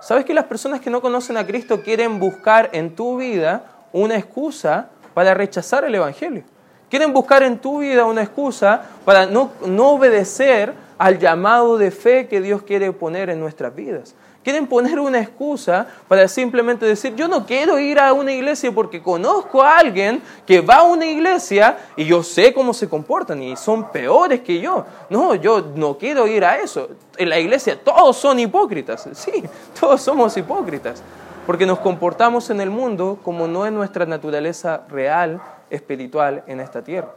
¿Sabes 0.00 0.24
que 0.24 0.34
las 0.34 0.44
personas 0.44 0.80
que 0.80 0.90
no 0.90 1.00
conocen 1.00 1.36
a 1.36 1.46
Cristo 1.46 1.82
quieren 1.82 2.20
buscar 2.20 2.70
en 2.72 2.94
tu 2.94 3.16
vida 3.16 3.64
una 3.92 4.16
excusa 4.16 4.90
para 5.14 5.34
rechazar 5.34 5.84
el 5.84 5.94
Evangelio? 5.94 6.44
Quieren 6.88 7.12
buscar 7.12 7.42
en 7.42 7.58
tu 7.58 7.80
vida 7.80 8.04
una 8.04 8.22
excusa 8.22 8.82
para 9.04 9.26
no, 9.26 9.50
no 9.66 9.90
obedecer 9.90 10.72
al 10.98 11.18
llamado 11.18 11.78
de 11.78 11.90
fe 11.90 12.28
que 12.28 12.40
Dios 12.40 12.62
quiere 12.62 12.92
poner 12.92 13.30
en 13.30 13.40
nuestras 13.40 13.74
vidas. 13.74 14.14
Quieren 14.46 14.68
poner 14.68 15.00
una 15.00 15.18
excusa 15.18 15.88
para 16.06 16.28
simplemente 16.28 16.86
decir, 16.86 17.16
yo 17.16 17.26
no 17.26 17.44
quiero 17.44 17.80
ir 17.80 17.98
a 17.98 18.12
una 18.12 18.30
iglesia 18.30 18.70
porque 18.70 19.02
conozco 19.02 19.60
a 19.60 19.76
alguien 19.76 20.22
que 20.46 20.60
va 20.60 20.76
a 20.76 20.82
una 20.84 21.04
iglesia 21.04 21.76
y 21.96 22.04
yo 22.04 22.22
sé 22.22 22.54
cómo 22.54 22.72
se 22.72 22.88
comportan 22.88 23.42
y 23.42 23.56
son 23.56 23.90
peores 23.90 24.42
que 24.42 24.60
yo. 24.60 24.86
No, 25.10 25.34
yo 25.34 25.72
no 25.74 25.98
quiero 25.98 26.28
ir 26.28 26.44
a 26.44 26.58
eso. 26.58 26.90
En 27.16 27.28
la 27.28 27.40
iglesia 27.40 27.76
todos 27.82 28.16
son 28.18 28.38
hipócritas. 28.38 29.08
Sí, 29.14 29.42
todos 29.80 30.00
somos 30.00 30.36
hipócritas. 30.36 31.02
Porque 31.44 31.66
nos 31.66 31.80
comportamos 31.80 32.48
en 32.50 32.60
el 32.60 32.70
mundo 32.70 33.18
como 33.24 33.48
no 33.48 33.66
es 33.66 33.72
nuestra 33.72 34.06
naturaleza 34.06 34.84
real, 34.88 35.42
espiritual 35.70 36.44
en 36.46 36.60
esta 36.60 36.84
tierra. 36.84 37.12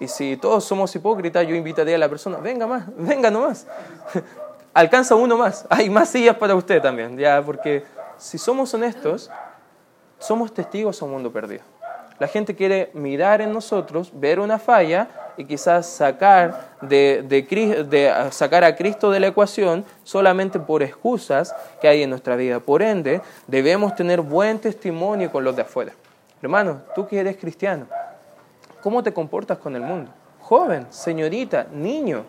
Y 0.00 0.08
si 0.08 0.38
todos 0.38 0.64
somos 0.64 0.96
hipócritas, 0.96 1.46
yo 1.46 1.54
invitaría 1.54 1.96
a 1.96 1.98
la 1.98 2.08
persona, 2.08 2.38
venga 2.38 2.66
más, 2.66 2.84
venga 2.96 3.30
nomás 3.30 3.66
alcanza 4.78 5.16
uno 5.16 5.36
más. 5.36 5.66
Hay 5.70 5.90
más 5.90 6.08
sillas 6.08 6.36
para 6.36 6.54
usted 6.54 6.80
también, 6.80 7.18
ya, 7.18 7.42
porque 7.42 7.84
si 8.16 8.38
somos 8.38 8.72
honestos, 8.74 9.30
somos 10.18 10.52
testigos 10.52 11.00
a 11.02 11.04
un 11.04 11.12
mundo 11.12 11.32
perdido. 11.32 11.62
La 12.18 12.26
gente 12.26 12.54
quiere 12.56 12.90
mirar 12.94 13.40
en 13.40 13.52
nosotros, 13.52 14.10
ver 14.12 14.40
una 14.40 14.58
falla 14.58 15.08
y 15.36 15.44
quizás 15.44 15.86
sacar, 15.86 16.76
de, 16.80 18.28
sacar 18.32 18.64
a 18.64 18.74
Cristo 18.74 19.12
de 19.12 19.20
la 19.20 19.28
ecuación 19.28 19.84
solamente 20.02 20.58
por 20.58 20.82
excusas 20.82 21.54
que 21.80 21.86
hay 21.86 22.02
en 22.02 22.10
nuestra 22.10 22.34
vida. 22.34 22.58
Por 22.58 22.82
ende, 22.82 23.20
debemos 23.46 23.94
tener 23.94 24.20
buen 24.20 24.58
testimonio 24.58 25.30
con 25.30 25.44
los 25.44 25.54
de 25.54 25.62
afuera. 25.62 25.92
Hermano, 26.42 26.82
tú 26.96 27.06
que 27.06 27.20
eres 27.20 27.36
cristiano, 27.36 27.86
¿cómo 28.82 29.00
te 29.04 29.12
comportas 29.12 29.58
con 29.58 29.76
el 29.76 29.82
mundo? 29.82 30.10
Joven, 30.40 30.88
señorita, 30.90 31.68
niño, 31.72 32.24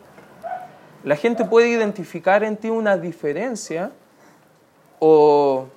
la 1.04 1.16
gente 1.16 1.46
puede 1.46 1.70
identificar 1.70 2.44
en 2.44 2.58
ti 2.58 2.70
una 2.70 2.98
diferencia 2.98 3.92
o 5.00 5.68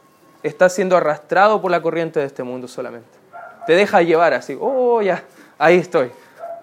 estás 0.43 0.75
siendo 0.75 0.97
arrastrado 0.97 1.61
por 1.63 1.71
la 1.71 1.81
corriente 1.81 2.21
de 2.21 2.27
este 2.27 2.43
mundo 2.43 2.67
solamente. 2.67 3.09
Te 3.67 3.75
deja 3.75 4.03
llevar 4.03 4.35
así, 4.35 4.57
oh, 4.61 5.01
ya, 5.03 5.23
ahí 5.59 5.77
estoy. 5.77 6.11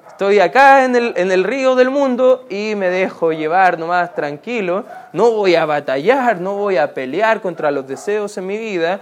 Estoy 0.07 0.39
acá 0.41 0.83
en 0.83 0.97
el, 0.97 1.13
en 1.15 1.31
el 1.31 1.45
río 1.45 1.75
del 1.75 1.89
mundo 1.89 2.45
y 2.49 2.75
me 2.75 2.89
dejo 2.89 3.31
llevar 3.31 3.79
nomás 3.79 4.13
tranquilo. 4.13 4.83
No 5.13 5.31
voy 5.31 5.55
a 5.55 5.65
batallar, 5.65 6.41
no 6.41 6.55
voy 6.55 6.75
a 6.75 6.93
pelear 6.93 7.39
contra 7.39 7.71
los 7.71 7.87
deseos 7.87 8.37
en 8.37 8.45
mi 8.45 8.57
vida. 8.57 8.99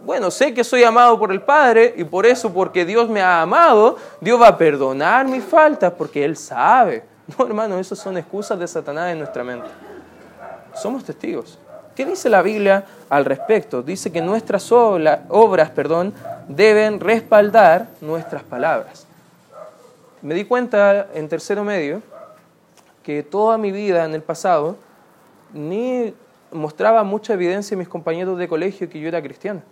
Bueno, 0.00 0.32
sé 0.32 0.52
que 0.52 0.64
soy 0.64 0.82
amado 0.82 1.20
por 1.20 1.30
el 1.30 1.40
Padre 1.40 1.94
y 1.96 2.02
por 2.02 2.26
eso, 2.26 2.52
porque 2.52 2.84
Dios 2.84 3.08
me 3.08 3.22
ha 3.22 3.42
amado, 3.42 3.96
Dios 4.20 4.42
va 4.42 4.48
a 4.48 4.58
perdonar 4.58 5.28
mis 5.28 5.44
faltas 5.44 5.92
porque 5.92 6.24
Él 6.24 6.36
sabe. 6.36 7.04
No, 7.26 7.46
hermano, 7.46 7.78
eso 7.78 7.96
son 7.96 8.16
excusas 8.16 8.58
de 8.58 8.68
Satanás 8.68 9.12
en 9.12 9.18
nuestra 9.18 9.42
mente. 9.42 9.68
Somos 10.74 11.04
testigos. 11.04 11.58
¿Qué 11.96 12.04
dice 12.04 12.28
la 12.28 12.42
Biblia 12.42 12.84
al 13.08 13.24
respecto? 13.24 13.82
Dice 13.82 14.12
que 14.12 14.20
nuestras 14.20 14.70
obras 14.70 15.70
perdón, 15.70 16.12
deben 16.46 17.00
respaldar 17.00 17.88
nuestras 18.00 18.42
palabras. 18.42 19.06
Me 20.22 20.34
di 20.34 20.44
cuenta 20.44 21.08
en 21.14 21.28
tercero 21.28 21.64
medio 21.64 22.02
que 23.02 23.22
toda 23.22 23.56
mi 23.58 23.72
vida 23.72 24.04
en 24.04 24.14
el 24.14 24.22
pasado 24.22 24.76
ni 25.52 26.12
mostraba 26.52 27.02
mucha 27.02 27.34
evidencia 27.34 27.74
en 27.74 27.78
mis 27.78 27.88
compañeros 27.88 28.38
de 28.38 28.46
colegio 28.46 28.88
que 28.88 29.00
yo 29.00 29.08
era 29.08 29.22
cristiano. 29.22 29.62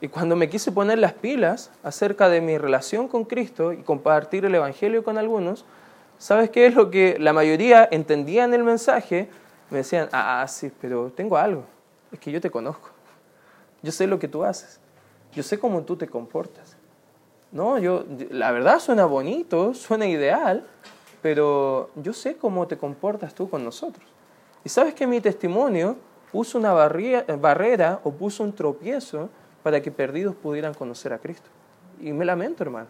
Y 0.00 0.08
cuando 0.08 0.36
me 0.36 0.48
quise 0.48 0.72
poner 0.72 0.98
las 0.98 1.14
pilas 1.14 1.70
acerca 1.82 2.28
de 2.28 2.40
mi 2.40 2.58
relación 2.58 3.08
con 3.08 3.24
Cristo 3.24 3.72
y 3.72 3.78
compartir 3.78 4.44
el 4.44 4.54
Evangelio 4.54 5.02
con 5.02 5.18
algunos, 5.18 5.64
¿Sabes 6.18 6.50
qué 6.50 6.66
es 6.66 6.74
lo 6.74 6.90
que 6.90 7.18
la 7.18 7.32
mayoría 7.32 7.86
entendían 7.90 8.54
el 8.54 8.64
mensaje? 8.64 9.28
Me 9.70 9.78
decían, 9.78 10.08
ah, 10.12 10.42
ah, 10.42 10.48
sí, 10.48 10.72
pero 10.80 11.10
tengo 11.10 11.36
algo. 11.36 11.64
Es 12.10 12.18
que 12.18 12.30
yo 12.30 12.40
te 12.40 12.50
conozco. 12.50 12.90
Yo 13.82 13.92
sé 13.92 14.06
lo 14.06 14.18
que 14.18 14.28
tú 14.28 14.44
haces. 14.44 14.80
Yo 15.32 15.42
sé 15.42 15.58
cómo 15.58 15.82
tú 15.82 15.96
te 15.96 16.06
comportas. 16.06 16.76
No, 17.52 17.78
yo, 17.78 18.04
la 18.30 18.50
verdad 18.50 18.80
suena 18.80 19.04
bonito, 19.04 19.74
suena 19.74 20.06
ideal, 20.06 20.66
pero 21.22 21.90
yo 21.96 22.12
sé 22.12 22.36
cómo 22.36 22.66
te 22.66 22.76
comportas 22.76 23.34
tú 23.34 23.48
con 23.48 23.64
nosotros. 23.64 24.04
Y 24.64 24.68
sabes 24.68 24.94
que 24.94 25.06
mi 25.06 25.20
testimonio 25.20 25.96
puso 26.32 26.58
una 26.58 26.72
barrera 26.72 28.00
o 28.02 28.10
puso 28.10 28.42
un 28.42 28.52
tropiezo 28.54 29.28
para 29.62 29.80
que 29.80 29.90
perdidos 29.90 30.34
pudieran 30.34 30.74
conocer 30.74 31.12
a 31.12 31.18
Cristo. 31.18 31.48
Y 32.00 32.12
me 32.12 32.24
lamento, 32.24 32.62
hermano. 32.62 32.88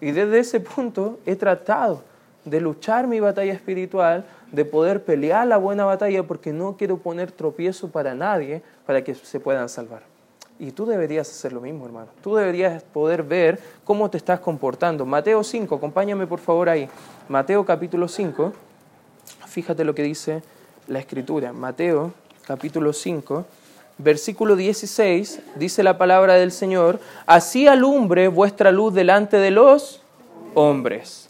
Y 0.00 0.10
desde 0.10 0.38
ese 0.40 0.60
punto 0.60 1.18
he 1.26 1.36
tratado 1.36 2.02
de 2.46 2.60
luchar 2.60 3.06
mi 3.06 3.20
batalla 3.20 3.52
espiritual, 3.52 4.24
de 4.52 4.64
poder 4.64 5.04
pelear 5.04 5.46
la 5.46 5.58
buena 5.58 5.84
batalla, 5.84 6.22
porque 6.22 6.52
no 6.52 6.76
quiero 6.78 6.96
poner 6.96 7.30
tropiezo 7.32 7.90
para 7.90 8.14
nadie 8.14 8.62
para 8.86 9.04
que 9.04 9.14
se 9.14 9.40
puedan 9.40 9.68
salvar. 9.68 10.02
Y 10.58 10.70
tú 10.70 10.86
deberías 10.86 11.28
hacer 11.28 11.52
lo 11.52 11.60
mismo, 11.60 11.84
hermano. 11.84 12.08
Tú 12.22 12.34
deberías 12.36 12.82
poder 12.82 13.22
ver 13.22 13.58
cómo 13.84 14.08
te 14.08 14.16
estás 14.16 14.40
comportando. 14.40 15.04
Mateo 15.04 15.44
5, 15.44 15.74
acompáñame 15.74 16.26
por 16.26 16.38
favor 16.38 16.70
ahí. 16.70 16.88
Mateo 17.28 17.66
capítulo 17.66 18.08
5, 18.08 18.52
fíjate 19.46 19.84
lo 19.84 19.94
que 19.94 20.02
dice 20.02 20.42
la 20.86 21.00
escritura. 21.00 21.52
Mateo 21.52 22.14
capítulo 22.46 22.92
5, 22.92 23.44
versículo 23.98 24.56
16, 24.56 25.40
dice 25.56 25.82
la 25.82 25.98
palabra 25.98 26.34
del 26.34 26.52
Señor, 26.52 27.00
así 27.26 27.66
alumbre 27.66 28.28
vuestra 28.28 28.70
luz 28.70 28.94
delante 28.94 29.36
de 29.36 29.50
los 29.50 30.00
hombres, 30.54 31.25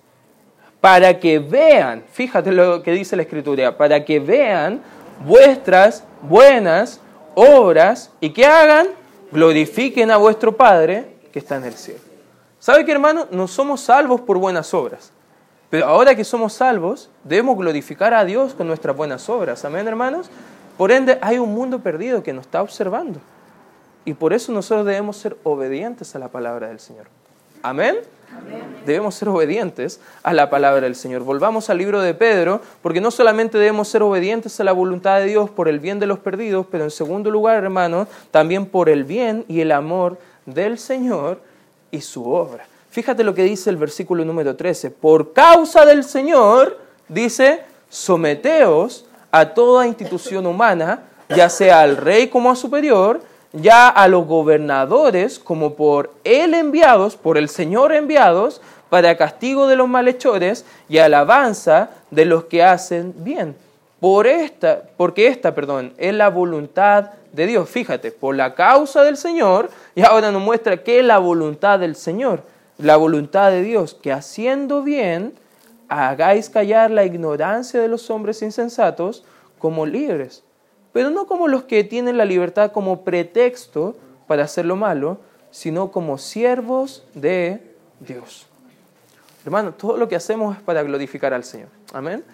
para 0.87 1.19
que 1.19 1.41
vean, 1.41 2.05
fíjate 2.13 2.53
lo 2.53 2.81
que 2.81 2.93
dice 2.93 3.17
la 3.17 3.23
Escritura, 3.23 3.77
para 3.77 4.05
que 4.05 4.21
vean 4.21 4.81
vuestras 5.25 6.05
buenas 6.23 7.01
obras 7.35 8.13
y 8.21 8.31
que 8.31 8.47
hagan, 8.47 8.87
glorifiquen 9.33 10.13
a 10.13 10.17
vuestro 10.17 10.57
Padre 10.57 11.17
que 11.33 11.41
está 11.41 11.57
en 11.57 11.65
el 11.65 11.73
cielo. 11.73 11.99
¿Sabe 12.61 12.85
que 12.85 12.93
hermano? 12.93 13.27
No 13.33 13.49
somos 13.49 13.81
salvos 13.81 14.21
por 14.21 14.39
buenas 14.39 14.73
obras. 14.75 15.11
Pero 15.71 15.87
ahora 15.87 16.15
que 16.15 16.23
somos 16.23 16.53
salvos, 16.53 17.11
debemos 17.25 17.57
glorificar 17.57 18.15
a 18.15 18.25
Dios 18.25 18.55
con 18.55 18.69
nuestras 18.69 18.97
buenas 18.97 19.29
obras. 19.29 19.65
Amén, 19.65 19.89
hermanos. 19.89 20.31
Por 20.79 20.93
ende, 20.93 21.19
hay 21.21 21.39
un 21.39 21.53
mundo 21.53 21.81
perdido 21.81 22.23
que 22.23 22.33
nos 22.33 22.45
está 22.45 22.63
observando. 22.63 23.19
Y 24.05 24.15
por 24.15 24.33
eso 24.33 24.53
nosotros 24.53 24.87
debemos 24.87 25.17
ser 25.17 25.37
obedientes 25.43 26.15
a 26.15 26.21
la 26.21 26.29
palabra 26.29 26.69
del 26.69 26.79
Señor. 26.79 27.09
Amén. 27.63 27.97
Debemos 28.85 29.17
ser 29.17 29.29
obedientes 29.29 30.01
a 30.23 30.33
la 30.33 30.49
palabra 30.49 30.83
del 30.83 30.95
Señor. 30.95 31.23
Volvamos 31.23 31.69
al 31.71 31.79
libro 31.79 32.01
de 32.01 32.15
Pedro, 32.15 32.61
porque 32.83 33.01
no 33.01 33.11
solamente 33.11 33.59
debemos 33.59 33.89
ser 33.89 34.03
obedientes 34.03 34.61
a 34.61 34.65
la 34.65 34.73
voluntad 34.73 35.19
de 35.19 35.27
Dios 35.27 35.51
por 35.51 35.69
el 35.69 35.81
bien 35.81 35.99
de 35.99 36.07
los 36.07 36.21
perdidos, 36.21 36.67
pero 36.71 36.85
en 36.85 36.91
segundo 36.91 37.31
lugar, 37.31 37.65
hermanos, 37.65 38.07
también 38.31 38.67
por 38.67 38.89
el 38.89 39.05
bien 39.05 39.45
y 39.49 39.61
el 39.61 39.73
amor 39.73 40.19
del 40.45 40.79
Señor 40.79 41.41
y 41.91 42.01
su 42.01 42.31
obra. 42.31 42.67
Fíjate 42.91 43.25
lo 43.25 43.35
que 43.35 43.43
dice 43.43 43.71
el 43.71 43.77
versículo 43.77 44.25
número 44.25 44.55
13. 44.55 44.91
Por 44.91 45.33
causa 45.33 45.85
del 45.85 46.05
Señor, 46.05 46.79
dice, 47.09 47.63
someteos 47.89 49.07
a 49.31 49.53
toda 49.53 49.87
institución 49.87 50.47
humana, 50.47 51.03
ya 51.29 51.51
sea 51.51 51.81
al 51.81 51.97
rey 51.97 52.29
como 52.29 52.51
a 52.51 52.57
superior, 52.57 53.21
ya 53.57 53.89
a 53.89 54.09
los 54.09 54.27
gobernadores 54.27 55.39
como 55.39 55.75
por 55.75 56.13
él 56.25 56.55
enviados, 56.55 57.17
por 57.17 57.39
el 57.39 57.49
Señor 57.49 57.93
enviados, 57.93 58.61
para 58.89 59.17
castigo 59.17 59.67
de 59.67 59.77
los 59.77 59.89
malhechores 59.89 60.65
y 60.89 60.99
alabanza 60.99 61.91
de 62.11 62.25
los 62.25 62.45
que 62.45 62.63
hacen 62.63 63.15
bien. 63.19 63.57
Por 63.99 64.27
esta, 64.27 64.83
porque 64.97 65.27
esta, 65.27 65.55
perdón, 65.55 65.93
es 65.97 66.15
la 66.15 66.29
voluntad 66.29 67.11
de 67.33 67.47
Dios. 67.47 67.69
Fíjate, 67.69 68.13
por 68.13 68.37
la 68.37 68.55
causa 68.55 69.03
del 69.03 69.17
Señor, 69.17 69.71
y 69.95 70.03
ahora 70.03 70.31
nos 70.31 70.43
muestra 70.43 70.83
que 70.83 71.01
es 71.01 71.05
la 71.05 71.19
voluntad 71.19 71.79
del 71.79 71.97
Señor, 71.97 72.43
la 72.79 72.97
voluntad 72.97 73.51
de 73.51 73.63
Dios, 73.63 73.95
que 73.95 74.13
haciendo 74.13 74.83
bien, 74.83 75.35
hagáis 75.89 76.51
callar 76.51 76.91
la 76.91 77.05
ignorancia 77.05 77.81
de 77.81 77.89
los 77.89 78.11
hombres 78.11 78.43
insensatos 78.43 79.25
como 79.59 79.87
libres 79.87 80.46
pero 80.97 81.11
no 81.11 81.27
como 81.27 81.47
los 81.47 81.65
que 81.65 81.85
tienen 81.85 82.17
la 82.17 82.25
libertad 82.25 82.73
como 82.73 83.03
pretexto 83.03 83.97
para 84.27 84.45
hacer 84.45 84.65
lo 84.65 84.77
malo, 84.77 85.19
sino 85.51 85.93
como 85.93 86.17
siervos 86.17 87.05
de 87.13 87.61
Dios. 88.01 88.47
Hermano, 89.45 89.75
todo 89.75 89.99
lo 89.99 90.09
que 90.09 90.17
hacemos 90.17 90.57
es 90.57 90.63
para 90.63 90.83
glorificar 90.83 91.35
al 91.35 91.45
Señor. 91.45 91.69
Amén. 91.93 92.25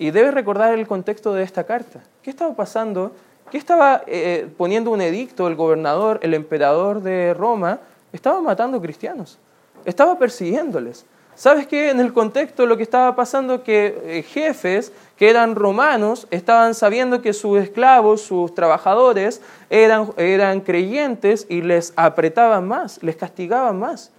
Y 0.00 0.10
debes 0.10 0.34
recordar 0.34 0.74
el 0.74 0.84
contexto 0.88 1.32
de 1.32 1.44
esta 1.44 1.62
carta. 1.62 2.00
¿Qué 2.20 2.30
estaba 2.30 2.56
pasando? 2.56 3.12
¿Qué 3.52 3.56
estaba 3.56 4.02
eh, 4.08 4.48
poniendo 4.56 4.90
un 4.90 5.00
edicto 5.00 5.46
el 5.46 5.54
gobernador, 5.54 6.18
el 6.24 6.34
emperador 6.34 7.00
de 7.02 7.34
Roma? 7.34 7.78
Estaba 8.12 8.40
matando 8.40 8.80
cristianos. 8.80 9.38
Estaba 9.84 10.18
persiguiéndoles. 10.18 11.06
¿Sabes 11.38 11.68
qué? 11.68 11.90
En 11.90 12.00
el 12.00 12.12
contexto 12.12 12.66
lo 12.66 12.76
que 12.76 12.82
estaba 12.82 13.14
pasando 13.14 13.62
que 13.62 13.96
eh, 14.04 14.22
jefes 14.24 14.92
que 15.16 15.30
eran 15.30 15.54
romanos 15.54 16.26
estaban 16.32 16.74
sabiendo 16.74 17.22
que 17.22 17.32
sus 17.32 17.60
esclavos, 17.60 18.22
sus 18.22 18.52
trabajadores, 18.56 19.40
eran, 19.70 20.10
eran 20.16 20.60
creyentes 20.60 21.46
y 21.48 21.62
les 21.62 21.92
apretaban 21.94 22.66
más, 22.66 23.00
les 23.04 23.14
castigaban 23.14 23.78
más. 23.78 24.10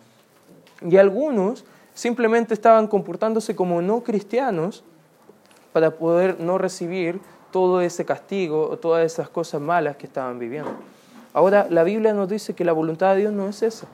Y 0.81 0.95
algunos 0.95 1.65
simplemente 1.93 2.53
estaban 2.53 2.87
comportándose 2.87 3.53
como 3.53 3.81
no 3.81 4.01
cristianos 4.01 4.85
para 5.73 5.91
poder 5.91 6.39
no 6.39 6.57
recibir 6.57 7.19
todo 7.51 7.81
ese 7.81 8.05
castigo 8.05 8.69
o 8.69 8.77
todas 8.77 9.05
esas 9.05 9.27
cosas 9.27 9.59
malas 9.59 9.97
que 9.97 10.05
estaban 10.05 10.39
viviendo. 10.39 10.71
Ahora, 11.33 11.67
la 11.69 11.83
Biblia 11.83 12.13
nos 12.13 12.29
dice 12.29 12.53
que 12.53 12.63
la 12.63 12.71
voluntad 12.71 13.13
de 13.15 13.19
Dios 13.19 13.33
no 13.33 13.49
es 13.49 13.61
esa. 13.61 13.87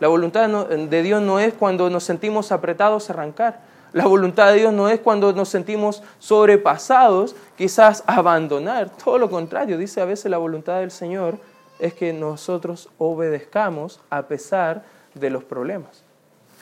La 0.00 0.08
voluntad 0.08 0.48
de 0.48 1.02
Dios 1.02 1.22
no 1.22 1.38
es 1.40 1.54
cuando 1.54 1.88
nos 1.90 2.04
sentimos 2.04 2.52
apretados 2.52 3.08
a 3.08 3.14
arrancar. 3.14 3.60
La 3.92 4.06
voluntad 4.06 4.52
de 4.52 4.58
Dios 4.58 4.72
no 4.74 4.88
es 4.88 5.00
cuando 5.00 5.32
nos 5.32 5.48
sentimos 5.48 6.02
sobrepasados, 6.18 7.34
quizás 7.56 8.04
abandonar. 8.06 8.90
Todo 8.90 9.18
lo 9.18 9.30
contrario, 9.30 9.78
dice 9.78 10.00
a 10.00 10.04
veces 10.04 10.30
la 10.30 10.38
voluntad 10.38 10.80
del 10.80 10.90
Señor 10.90 11.38
es 11.78 11.94
que 11.94 12.12
nosotros 12.12 12.90
obedezcamos 12.98 14.00
a 14.10 14.22
pesar 14.22 14.82
de 15.14 15.30
los 15.30 15.44
problemas. 15.44 16.02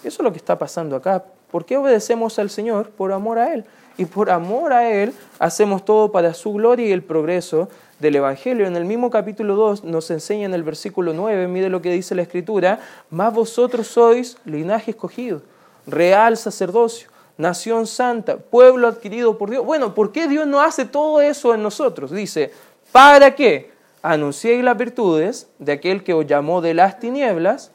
Eso 0.05 0.23
es 0.23 0.25
lo 0.25 0.31
que 0.33 0.39
está 0.39 0.59
pasando 0.59 0.95
acá. 0.95 1.25
¿Por 1.51 1.65
qué 1.65 1.77
obedecemos 1.77 2.39
al 2.39 2.51
Señor? 2.51 2.91
Por 2.91 3.13
amor 3.13 3.39
a 3.39 3.53
Él. 3.55 3.65
Y 3.97 4.05
por 4.07 4.31
amor 4.31 4.73
a 4.73 4.91
Él 4.91 5.13
hacemos 5.39 5.85
todo 5.85 6.13
para 6.13 6.35
su 6.35 6.53
gloria 6.53 6.87
y 6.87 6.93
el 6.93 7.03
progreso 7.03 7.69
del 8.05 8.17
Evangelio. 8.17 8.67
En 8.67 8.77
el 8.77 8.85
mismo 8.85 9.11
capítulo 9.11 9.57
2 9.57 9.85
nos 9.85 10.11
enseña 10.11 10.45
en 10.45 10.55
el 10.55 10.63
versículo 10.63 11.15
9, 11.15 11.49
mire 11.49 11.71
lo 11.71 11.81
que 11.81 11.91
dice 11.91 12.15
la 12.15 12.23
Escritura, 12.23 12.79
más 13.11 13.33
vosotros 13.33 13.89
sois 13.89 14.37
linaje 14.45 14.91
escogido, 14.91 15.41
real 15.87 16.37
sacerdocio, 16.37 17.09
nación 17.39 17.87
santa, 17.87 18.37
pueblo 18.37 18.87
adquirido 18.89 19.39
por 19.39 19.51
Dios. 19.51 19.65
Bueno, 19.65 19.95
¿por 19.95 20.13
qué 20.13 20.29
Dios 20.29 20.47
no 20.47 20.61
hace 20.61 20.85
todo 20.85 21.23
eso 21.23 21.55
en 21.55 21.63
nosotros? 21.63 22.11
Dice, 22.11 22.53
¿para 22.93 23.35
qué? 23.35 23.73
Anunciéis 24.03 24.63
las 24.63 24.77
virtudes 24.77 25.49
de 25.59 25.73
aquel 25.73 26.05
que 26.05 26.13
os 26.13 26.27
llamó 26.27 26.61
de 26.61 26.75
las 26.75 27.01
tinieblas. 27.01 27.71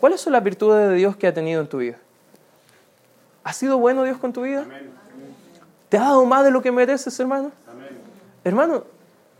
¿Cuáles 0.00 0.20
son 0.20 0.32
las 0.32 0.42
virtudes 0.42 0.88
de 0.88 0.96
Dios 0.96 1.14
que 1.14 1.28
ha 1.28 1.32
tenido 1.32 1.60
en 1.60 1.68
tu 1.68 1.78
vida? 1.78 1.98
¿Ha 3.44 3.52
sido 3.52 3.78
bueno 3.78 4.02
Dios 4.02 4.18
con 4.18 4.32
tu 4.32 4.42
vida? 4.42 4.66
¿Te 5.88 5.98
ha 5.98 6.00
dado 6.00 6.24
más 6.24 6.42
de 6.42 6.50
lo 6.50 6.60
que 6.62 6.72
mereces, 6.72 7.20
hermano? 7.20 7.52
Hermano, 8.44 8.84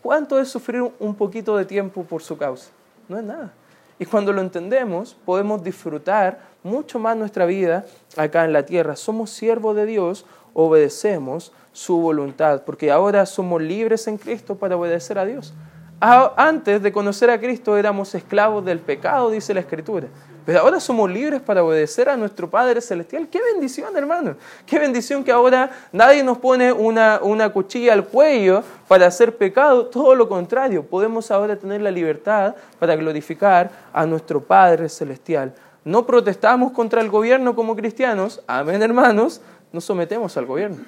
¿cuánto 0.02 0.38
es 0.38 0.48
sufrir 0.48 0.82
un 0.98 1.14
poquito 1.14 1.56
de 1.56 1.64
tiempo 1.64 2.04
por 2.04 2.22
su 2.22 2.36
causa? 2.36 2.70
No 3.08 3.18
es 3.18 3.24
nada. 3.24 3.52
Y 3.98 4.04
cuando 4.04 4.32
lo 4.32 4.40
entendemos, 4.40 5.16
podemos 5.24 5.62
disfrutar 5.62 6.40
mucho 6.62 6.98
más 6.98 7.16
nuestra 7.16 7.46
vida 7.46 7.84
acá 8.16 8.44
en 8.44 8.52
la 8.52 8.64
tierra. 8.64 8.96
Somos 8.96 9.30
siervos 9.30 9.76
de 9.76 9.86
Dios, 9.86 10.24
obedecemos 10.54 11.52
su 11.72 11.98
voluntad, 12.00 12.62
porque 12.62 12.90
ahora 12.90 13.26
somos 13.26 13.62
libres 13.62 14.06
en 14.06 14.18
Cristo 14.18 14.56
para 14.56 14.76
obedecer 14.76 15.18
a 15.18 15.24
Dios. 15.24 15.54
Antes 16.00 16.82
de 16.82 16.92
conocer 16.92 17.30
a 17.30 17.38
Cristo 17.38 17.76
éramos 17.76 18.14
esclavos 18.14 18.64
del 18.64 18.80
pecado, 18.80 19.30
dice 19.30 19.54
la 19.54 19.60
Escritura. 19.60 20.08
Pero 20.44 20.60
ahora 20.60 20.80
somos 20.80 21.10
libres 21.10 21.40
para 21.40 21.62
obedecer 21.62 22.08
a 22.08 22.16
nuestro 22.16 22.50
Padre 22.50 22.80
Celestial. 22.80 23.28
Qué 23.28 23.40
bendición, 23.52 23.96
hermano. 23.96 24.34
Qué 24.66 24.78
bendición 24.78 25.22
que 25.22 25.30
ahora 25.30 25.70
nadie 25.92 26.24
nos 26.24 26.38
pone 26.38 26.72
una, 26.72 27.20
una 27.22 27.50
cuchilla 27.50 27.92
al 27.92 28.06
cuello 28.06 28.64
para 28.88 29.06
hacer 29.06 29.36
pecado. 29.36 29.86
Todo 29.86 30.14
lo 30.14 30.28
contrario, 30.28 30.84
podemos 30.84 31.30
ahora 31.30 31.54
tener 31.56 31.80
la 31.80 31.92
libertad 31.92 32.56
para 32.80 32.96
glorificar 32.96 33.70
a 33.92 34.04
nuestro 34.04 34.40
Padre 34.40 34.88
Celestial. 34.88 35.54
No 35.84 36.06
protestamos 36.06 36.72
contra 36.72 37.00
el 37.00 37.08
gobierno 37.08 37.54
como 37.54 37.76
cristianos. 37.76 38.42
Amén, 38.46 38.82
hermanos. 38.82 39.40
Nos 39.72 39.84
sometemos 39.84 40.36
al 40.36 40.46
gobierno. 40.46 40.78